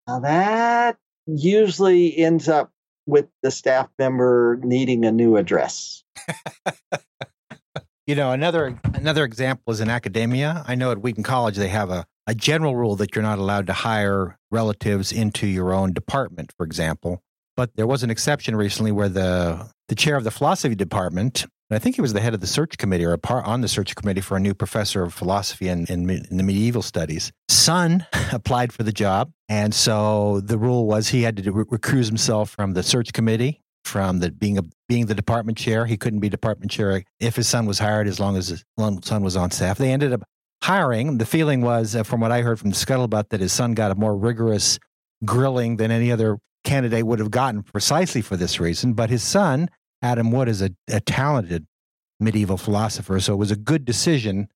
[0.07, 2.70] now that usually ends up
[3.07, 6.05] with the staff member needing a new address.
[8.07, 10.65] you know, another another example is in academia.
[10.67, 13.67] I know at Wheaton College they have a, a general rule that you're not allowed
[13.69, 17.23] to hire relatives into your own department, for example.
[17.57, 21.79] But there was an exception recently where the the chair of the philosophy department I
[21.79, 23.95] think he was the head of the search committee or a part on the search
[23.95, 27.31] committee for a new professor of philosophy in, in, in, the medieval studies.
[27.49, 29.31] Son applied for the job.
[29.49, 34.18] And so the rule was he had to recuse himself from the search committee, from
[34.18, 35.87] the being a, being the department chair.
[35.87, 39.23] He couldn't be department chair if his son was hired as long as his son
[39.23, 39.79] was on staff.
[39.79, 40.25] They ended up
[40.62, 41.18] hiring.
[41.18, 43.93] The feeling was, uh, from what I heard from the scuttlebutt, that his son got
[43.93, 44.79] a more rigorous
[45.25, 48.93] grilling than any other candidate would have gotten precisely for this reason.
[48.93, 49.71] But his son
[50.03, 51.66] Adam Wood is a, a talented
[52.18, 53.20] medieval philosopher.
[53.20, 54.48] So it was a good decision.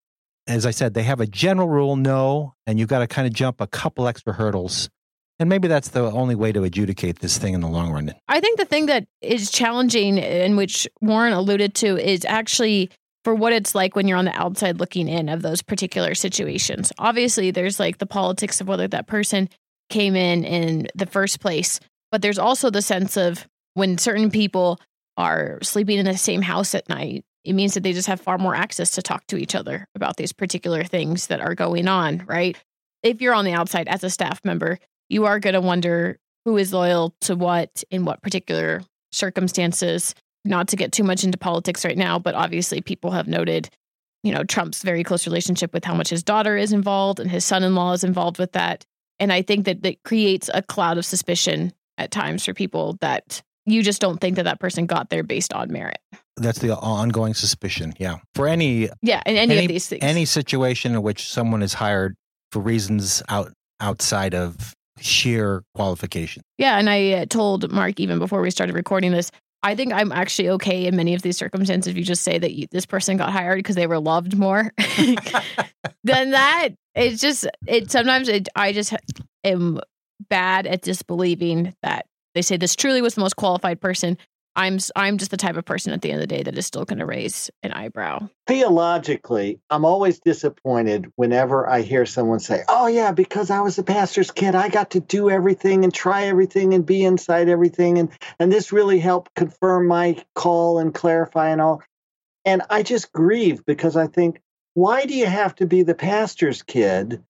[0.46, 3.32] As I said, they have a general rule no, and you've got to kind of
[3.32, 4.90] jump a couple extra hurdles
[5.38, 8.14] And maybe that's the only way to adjudicate this thing in the long run.
[8.28, 12.90] I think the thing that is challenging, in which Warren alluded to, is actually
[13.24, 16.92] for what it's like when you're on the outside looking in of those particular situations.
[16.98, 19.48] Obviously, there's like the politics of whether that person
[19.90, 21.80] came in in the first place,
[22.12, 24.78] but there's also the sense of when certain people
[25.16, 28.38] are sleeping in the same house at night, it means that they just have far
[28.38, 32.24] more access to talk to each other about these particular things that are going on,
[32.26, 32.56] right?
[33.02, 36.56] If you're on the outside as a staff member, you are going to wonder who
[36.56, 40.14] is loyal to what in what particular circumstances.
[40.46, 43.70] Not to get too much into politics right now, but obviously people have noted,
[44.22, 47.44] you know, Trump's very close relationship with how much his daughter is involved and his
[47.44, 48.84] son in law is involved with that.
[49.18, 53.42] And I think that that creates a cloud of suspicion at times for people that
[53.66, 55.98] you just don't think that that person got there based on merit.
[56.36, 57.94] That's the ongoing suspicion.
[57.98, 58.16] Yeah.
[58.34, 61.74] For any yeah, in any, any of these things, any situation in which someone is
[61.74, 62.16] hired
[62.52, 66.42] for reasons out outside of sheer qualification.
[66.58, 69.30] Yeah, and I uh, told Mark even before we started recording this.
[69.62, 71.90] I think I'm actually okay in many of these circumstances.
[71.90, 74.70] If you just say that you, this person got hired because they were loved more,
[76.04, 77.90] than that it's just it.
[77.90, 78.94] Sometimes it, I just
[79.42, 79.80] am
[80.28, 84.18] bad at disbelieving that they say this truly was the most qualified person.
[84.56, 86.66] I'm I'm just the type of person at the end of the day that is
[86.66, 88.28] still going to raise an eyebrow.
[88.46, 93.82] Theologically, I'm always disappointed whenever I hear someone say, "Oh yeah, because I was a
[93.82, 98.10] pastor's kid, I got to do everything and try everything and be inside everything and
[98.38, 101.82] and this really helped confirm my call and clarify and all."
[102.44, 104.40] And I just grieve because I think,
[104.74, 107.24] why do you have to be the pastor's kid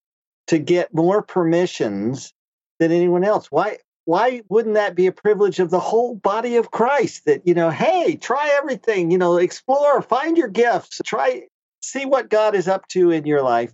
[0.49, 2.35] to get more permissions
[2.81, 3.51] than anyone else?
[3.51, 7.55] Why why wouldn't that be a privilege of the whole body of Christ that, you
[7.55, 11.45] know, hey, try everything, you know, explore, find your gifts, try,
[11.83, 13.73] see what God is up to in your life.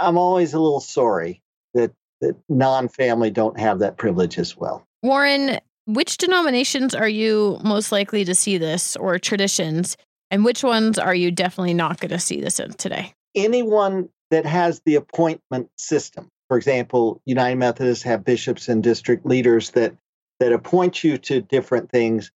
[0.00, 1.42] I'm always a little sorry
[1.74, 4.84] that, that non family don't have that privilege as well.
[5.02, 9.96] Warren, which denominations are you most likely to see this or traditions?
[10.30, 13.14] And which ones are you definitely not going to see this in today?
[13.34, 19.70] Anyone that has the appointment system for example, United Methodists have bishops and district leaders
[19.70, 19.94] that
[20.40, 22.30] that appoint you to different things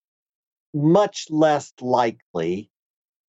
[0.75, 2.69] much less likely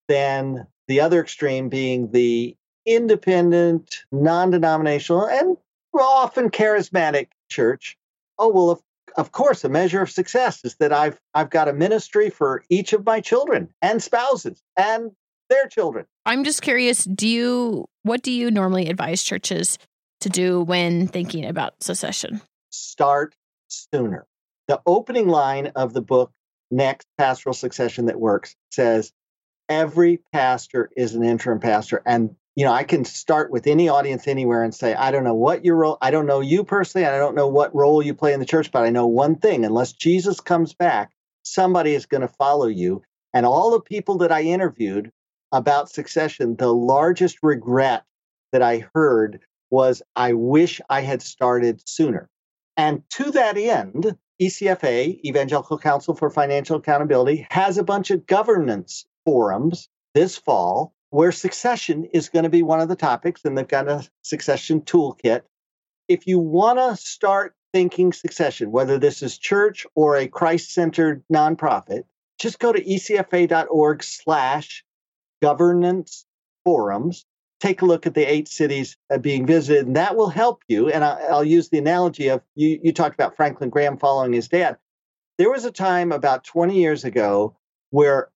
[0.08, 2.56] than the other extreme being the
[2.86, 5.58] independent, non-denominational, and
[5.94, 7.98] often charismatic church.
[8.38, 8.82] Oh well, of,
[9.16, 12.94] of course, a measure of success is that I've I've got a ministry for each
[12.94, 15.12] of my children and spouses and
[15.50, 16.06] their children.
[16.26, 19.78] I'm just curious, do you what do you normally advise churches
[20.24, 22.42] to do when thinking about succession?
[22.70, 23.36] Start
[23.68, 24.26] sooner.
[24.68, 26.32] The opening line of the book,
[26.72, 29.12] Next Pastoral Succession That Works, says
[29.70, 32.02] every pastor is an interim pastor.
[32.06, 35.36] And, you know, I can start with any audience anywhere and say, I don't know
[35.36, 38.34] what your role, I don't know you personally, I don't know what role you play
[38.34, 41.12] in the church, but I know one thing unless Jesus comes back,
[41.44, 43.04] somebody is going to follow you.
[43.34, 45.12] And all the people that I interviewed
[45.52, 48.04] about succession, the largest regret
[48.54, 49.42] that I heard
[49.74, 52.30] was I wish I had started sooner.
[52.78, 59.08] And to that end, ECFA, Evangelical Council for Financial Accountability, has a bunch of governance
[59.26, 63.68] forums this fall where succession is going to be one of the topics, and they've
[63.68, 65.42] got a succession toolkit.
[66.08, 72.04] If you want to start thinking succession, whether this is church or a Christ-centered nonprofit,
[72.38, 74.86] just go to ecfa.org slash
[75.42, 76.28] governance
[76.64, 77.26] forums
[77.64, 80.90] take a look at the eight cities uh, being visited, and that will help you.
[80.90, 84.50] And I, will use the analogy of you, you talked about Franklin Graham following his
[84.50, 84.78] dad.
[85.38, 87.56] There was a time about 20 years ago
[87.90, 88.30] where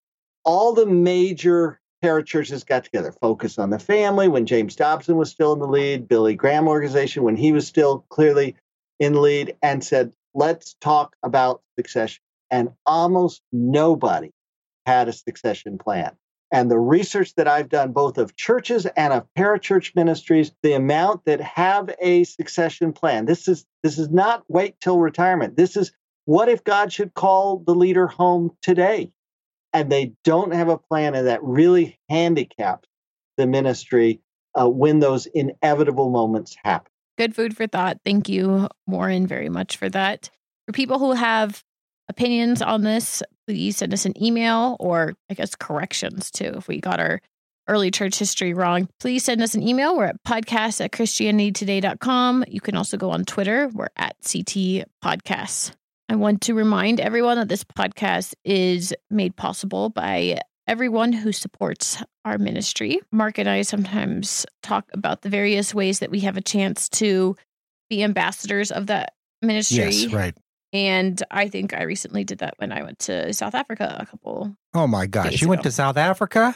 [0.45, 5.51] all the major parachurches got together, focused on the family when James Dobson was still
[5.51, 8.55] in the lead, Billy Graham organization when he was still clearly
[8.99, 12.21] in the lead, and said, let's talk about succession.
[12.49, 14.32] And almost nobody
[14.86, 16.15] had a succession plan
[16.52, 21.26] and the research that I've done both of churches and of parachurch ministries, the amount
[21.26, 23.26] that have a succession plan.
[23.26, 25.58] This is this is not wait till retirement.
[25.58, 25.91] This is
[26.26, 29.12] what if God should call the leader home today?
[29.74, 32.88] And they don't have a plan, and that really handicaps
[33.36, 34.22] the ministry
[34.60, 36.91] uh, when those inevitable moments happen.
[37.18, 38.00] Good food for thought.
[38.06, 40.30] Thank you, Warren, very much for that.
[40.66, 41.64] For people who have
[42.10, 46.80] opinions on this, please send us an email or I guess corrections too if we
[46.80, 47.22] got our
[47.68, 48.88] early church history wrong.
[48.99, 49.97] Please send us an email.
[49.97, 52.45] We're at podcast at christianitytoday.com.
[52.47, 53.70] You can also go on Twitter.
[53.74, 55.72] We're at CT Podcasts.
[56.10, 62.01] I want to remind everyone that this podcast is made possible by everyone who supports
[62.24, 62.99] our ministry.
[63.12, 67.36] Mark and I sometimes talk about the various ways that we have a chance to
[67.89, 69.78] be ambassadors of that ministry.
[69.78, 70.36] Yes, right.
[70.74, 74.55] And I think I recently did that when I went to South Africa a couple.
[74.74, 76.55] Oh my gosh, you went to South Africa?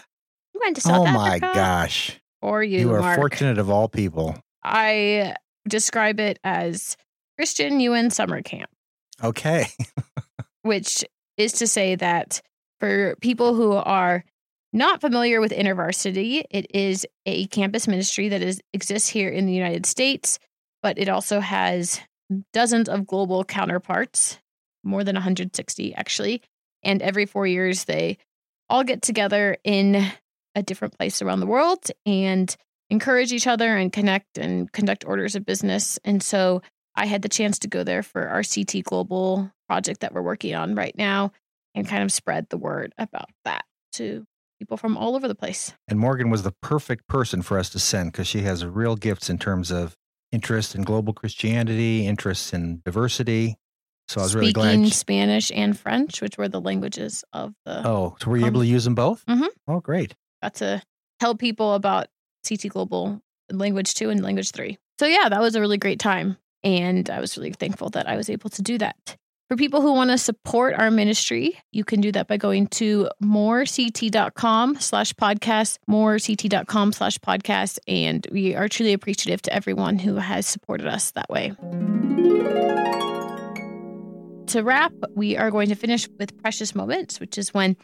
[0.54, 1.46] We went to oh South oh Africa.
[1.46, 2.20] Oh my gosh.
[2.42, 3.18] Or you, You are Mark.
[3.18, 4.36] fortunate of all people.
[4.64, 5.36] I
[5.68, 6.98] describe it as
[7.38, 8.70] Christian UN summer camp,
[9.24, 9.68] Okay.
[10.64, 11.04] which
[11.38, 12.42] is to say that
[12.80, 14.24] for people who are
[14.74, 19.54] not familiar with InterVarsity, it is a campus ministry that is exists here in the
[19.54, 20.40] United States,
[20.82, 22.00] but it also has
[22.54, 24.40] dozens of global counterparts,
[24.84, 26.42] more than 160 actually.
[26.84, 28.18] And every four years, they
[28.70, 30.12] all get together in
[30.56, 32.56] a different place around the world and
[32.90, 36.00] encourage each other and connect and conduct orders of business.
[36.04, 36.62] And so
[36.96, 40.56] I had the chance to go there for our CT Global project that we're working
[40.56, 41.32] on right now
[41.74, 43.64] and kind of spread the word about that
[43.94, 44.26] to
[44.60, 45.74] people from all over the place.
[45.88, 49.30] And Morgan was the perfect person for us to send because she has real gifts
[49.30, 49.96] in terms of
[50.32, 53.58] interest in global Christianity, interest in diversity.
[54.08, 54.88] So I was really Speaking glad.
[54.88, 58.62] she- Spanish and French, which were the languages of the oh, so were you able
[58.62, 59.26] Um, to use them both?
[59.26, 59.46] Mm-hmm.
[59.68, 60.16] Oh, great.
[60.42, 60.82] got to
[61.20, 62.08] tell people about
[62.48, 63.22] CT Global
[63.52, 64.78] language two and language three.
[65.00, 66.38] So yeah, that was a really great time.
[66.64, 69.18] And I was really thankful that I was able to do that.
[69.52, 73.10] For people who want to support our ministry, you can do that by going to
[73.20, 77.78] morect.com slash podcast, morect.com slash podcast.
[77.86, 81.50] And we are truly appreciative to everyone who has supported us that way.
[84.48, 87.76] To wrap, we are going to finish with precious moments, which is when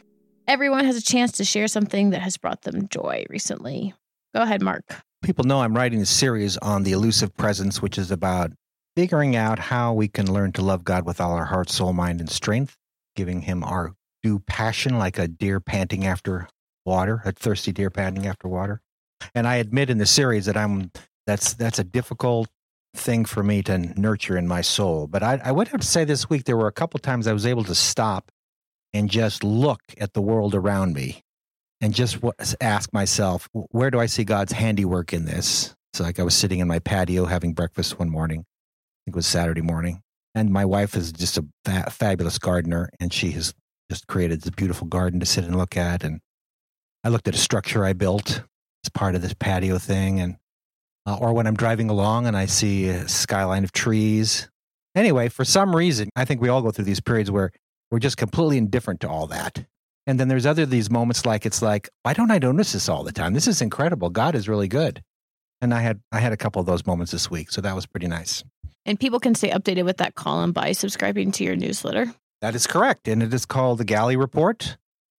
[0.46, 3.92] everyone has a chance to share something that has brought them joy recently.
[4.34, 4.84] Go ahead, Mark.
[5.20, 8.52] People know I'm writing a series on the elusive presence, which is about
[8.98, 12.18] figuring out how we can learn to love God with all our heart, soul, mind,
[12.18, 12.76] and strength,
[13.14, 13.94] giving Him our
[14.24, 16.48] due passion like a deer panting after
[16.84, 18.80] water, a thirsty deer panting after water.
[19.36, 20.90] And I admit in the series that I'm
[21.28, 22.48] that's that's a difficult
[22.96, 25.06] thing for me to nurture in my soul.
[25.06, 27.32] But I, I would have to say this week there were a couple times I
[27.32, 28.32] was able to stop
[28.92, 31.22] and just look at the world around me
[31.80, 32.18] and just
[32.60, 35.76] ask myself, where do I see God's handiwork in this?
[35.94, 38.44] So, like, I was sitting in my patio having breakfast one morning.
[39.08, 40.02] Think it was Saturday morning.
[40.34, 43.54] And my wife is just a fa- fabulous gardener, and she has
[43.90, 46.04] just created this beautiful garden to sit and look at.
[46.04, 46.20] And
[47.02, 48.42] I looked at a structure I built
[48.84, 50.20] as part of this patio thing.
[50.20, 50.36] And,
[51.06, 54.50] uh, or when I'm driving along and I see a skyline of trees.
[54.94, 57.50] Anyway, for some reason, I think we all go through these periods where
[57.90, 59.64] we're just completely indifferent to all that.
[60.06, 63.04] And then there's other these moments like it's like, why don't I notice this all
[63.04, 63.32] the time?
[63.32, 64.10] This is incredible.
[64.10, 65.02] God is really good.
[65.62, 67.86] And I had I had a couple of those moments this week, so that was
[67.86, 68.44] pretty nice.
[68.88, 72.10] And people can stay updated with that column by subscribing to your newsletter.
[72.40, 73.06] That is correct.
[73.06, 74.78] And it is called the Galli Report,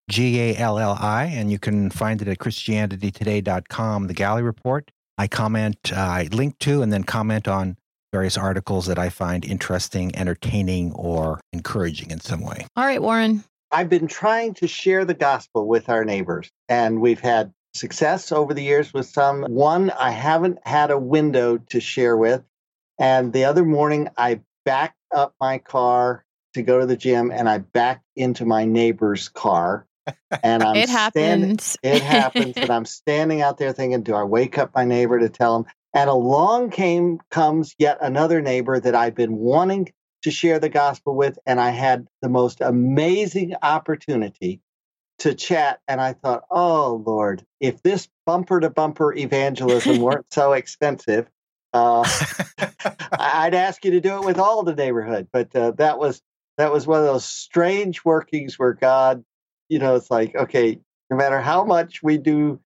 [0.09, 4.91] G A L L I, and you can find it at christianitytoday.com, the Galli Report.
[5.19, 7.77] I comment, uh, I link to and then comment on
[8.11, 12.65] various articles that I find interesting, entertaining, or encouraging in some way.
[12.75, 13.45] All right, Warren.
[13.71, 18.55] I've been trying to share the gospel with our neighbors, and we've had success over
[18.55, 19.43] the years with some.
[19.43, 22.43] One I haven't had a window to share with,
[22.99, 26.25] and the other morning I backed up my car
[26.55, 29.87] to go to the gym, and I backed into my neighbor's car,
[30.43, 31.77] and I'm it standing- happens.
[31.83, 35.29] it happens and i'm standing out there thinking do i wake up my neighbor to
[35.29, 39.93] tell him and along came comes yet another neighbor that i've been wanting
[40.23, 44.61] to share the gospel with and i had the most amazing opportunity
[45.19, 50.53] to chat and i thought oh lord if this bumper to bumper evangelism weren't so
[50.55, 51.29] expensive
[51.79, 52.05] uh,
[53.19, 56.23] i'd ask you to do it with all the neighborhood but uh, that was
[56.57, 59.25] that was one of those strange workings where god
[59.69, 60.79] you know it's like okay
[61.11, 62.61] no matter how much we do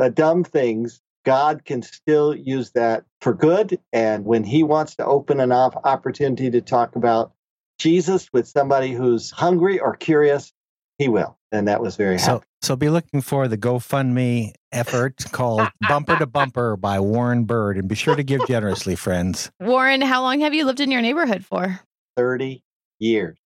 [0.00, 3.78] uh, dumb things, God can still use that for good.
[3.92, 7.32] And when He wants to open an op- opportunity to talk about
[7.78, 10.52] Jesus with somebody who's hungry or curious,
[10.98, 11.36] He will.
[11.52, 12.46] And that was very So, happy.
[12.62, 17.88] So be looking for the GoFundMe effort called Bumper to Bumper by Warren Bird, and
[17.88, 19.50] be sure to give generously, friends.
[19.60, 21.80] Warren, how long have you lived in your neighborhood for?
[22.16, 22.62] 30
[22.98, 23.38] years.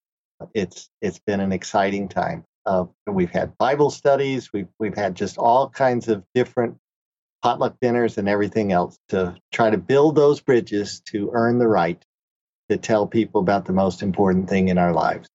[0.52, 2.44] It's it's been an exciting time.
[2.66, 4.52] Uh, we've had Bible studies.
[4.52, 6.78] We've we've had just all kinds of different
[7.42, 12.02] potluck dinners and everything else to try to build those bridges to earn the right
[12.70, 15.28] to tell people about the most important thing in our lives.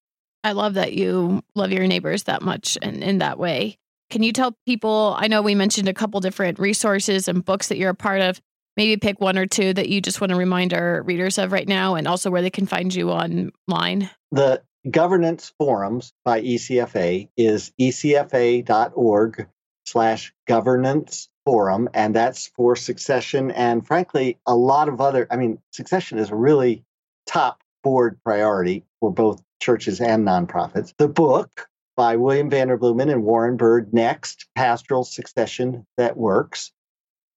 [0.44, 3.78] I love that you love your neighbors that much and in that way.
[4.10, 5.16] Can you tell people?
[5.18, 8.42] I know we mentioned a couple different resources and books that you're a part of.
[8.78, 11.68] Maybe pick one or two that you just want to remind our readers of right
[11.68, 14.10] now, and also where they can find you online.
[14.32, 19.48] The governance forums by ECFA is ecfa.org
[19.86, 25.60] slash governance forum, and that's for succession and frankly, a lot of other, I mean,
[25.72, 26.84] succession is really
[27.26, 30.93] top board priority for both churches and nonprofits.
[30.97, 36.72] The book by William Vanderbloemen and Warren Bird, Next Pastoral Succession That Works.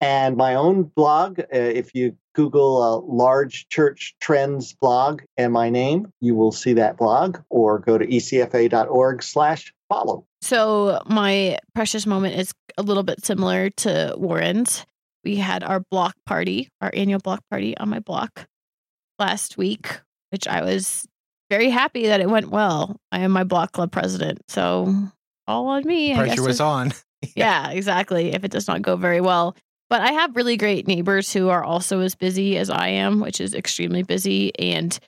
[0.01, 5.71] And my own blog, uh, if you Google a large church trends blog and my
[5.71, 10.27] name, you will see that blog or go to ecfa.org slash follow.
[10.41, 14.85] So my precious moment is a little bit similar to Warren's.
[15.25, 18.47] We had our block party, our annual block party on my block
[19.19, 20.01] last week,
[20.31, 21.07] which I was
[21.53, 22.97] very happy that it went well.
[23.13, 24.95] I am my block club president, so
[25.47, 26.15] all on me.
[26.15, 26.93] Pressure was on.
[27.37, 28.33] yeah, exactly.
[28.33, 29.55] If it does not go very well.
[29.91, 33.39] But I have really great neighbors who are also as busy as I am, which
[33.39, 34.59] is extremely busy.
[34.59, 34.99] And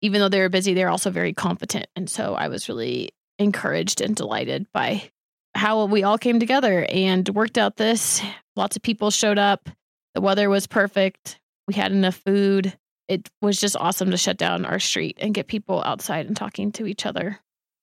[0.00, 1.86] even though they're busy, they're also very competent.
[1.96, 3.10] And so I was really
[3.40, 5.10] encouraged and delighted by
[5.56, 8.22] how we all came together and worked out this.
[8.54, 9.68] Lots of people showed up.
[10.14, 11.40] The weather was perfect.
[11.66, 12.78] We had enough food.
[13.10, 16.70] It was just awesome to shut down our street and get people outside and talking
[16.72, 17.40] to each other.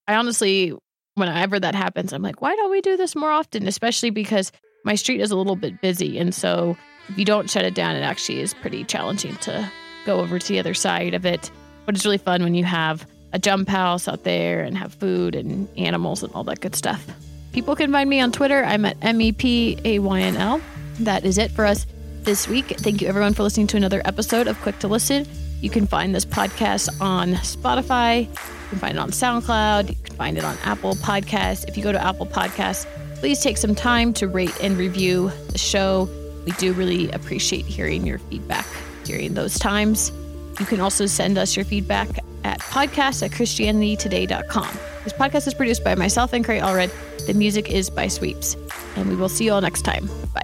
[0.07, 0.73] I honestly,
[1.15, 3.67] whenever that happens, I'm like, why don't we do this more often?
[3.67, 4.53] Especially because
[4.85, 6.17] my street is a little bit busy.
[6.17, 6.77] And so
[7.09, 9.69] if you don't shut it down, it actually is pretty challenging to
[10.05, 11.51] go over to the other side of it.
[11.85, 15.35] But it's really fun when you have a jump house out there and have food
[15.35, 17.05] and animals and all that good stuff.
[17.51, 18.63] People can find me on Twitter.
[18.63, 20.61] I'm at MEPAYNL.
[20.99, 21.85] That is it for us
[22.27, 22.67] this week.
[22.79, 25.25] Thank you, everyone, for listening to another episode of Quick to Listen.
[25.61, 28.27] You can find this podcast on Spotify.
[28.27, 29.89] You can find it on SoundCloud.
[29.89, 31.65] You can find it on Apple Podcasts.
[31.69, 35.57] If you go to Apple Podcasts, please take some time to rate and review the
[35.57, 36.09] show.
[36.45, 38.67] We do really appreciate hearing your feedback
[39.05, 40.11] during those times.
[40.59, 42.09] You can also send us your feedback
[42.43, 44.77] at podcast at christianitytoday.com.
[45.05, 46.91] This podcast is produced by myself and Cray Allred.
[47.25, 48.57] The music is by Sweeps.
[48.97, 50.09] And we will see you all next time.
[50.33, 50.43] Bye.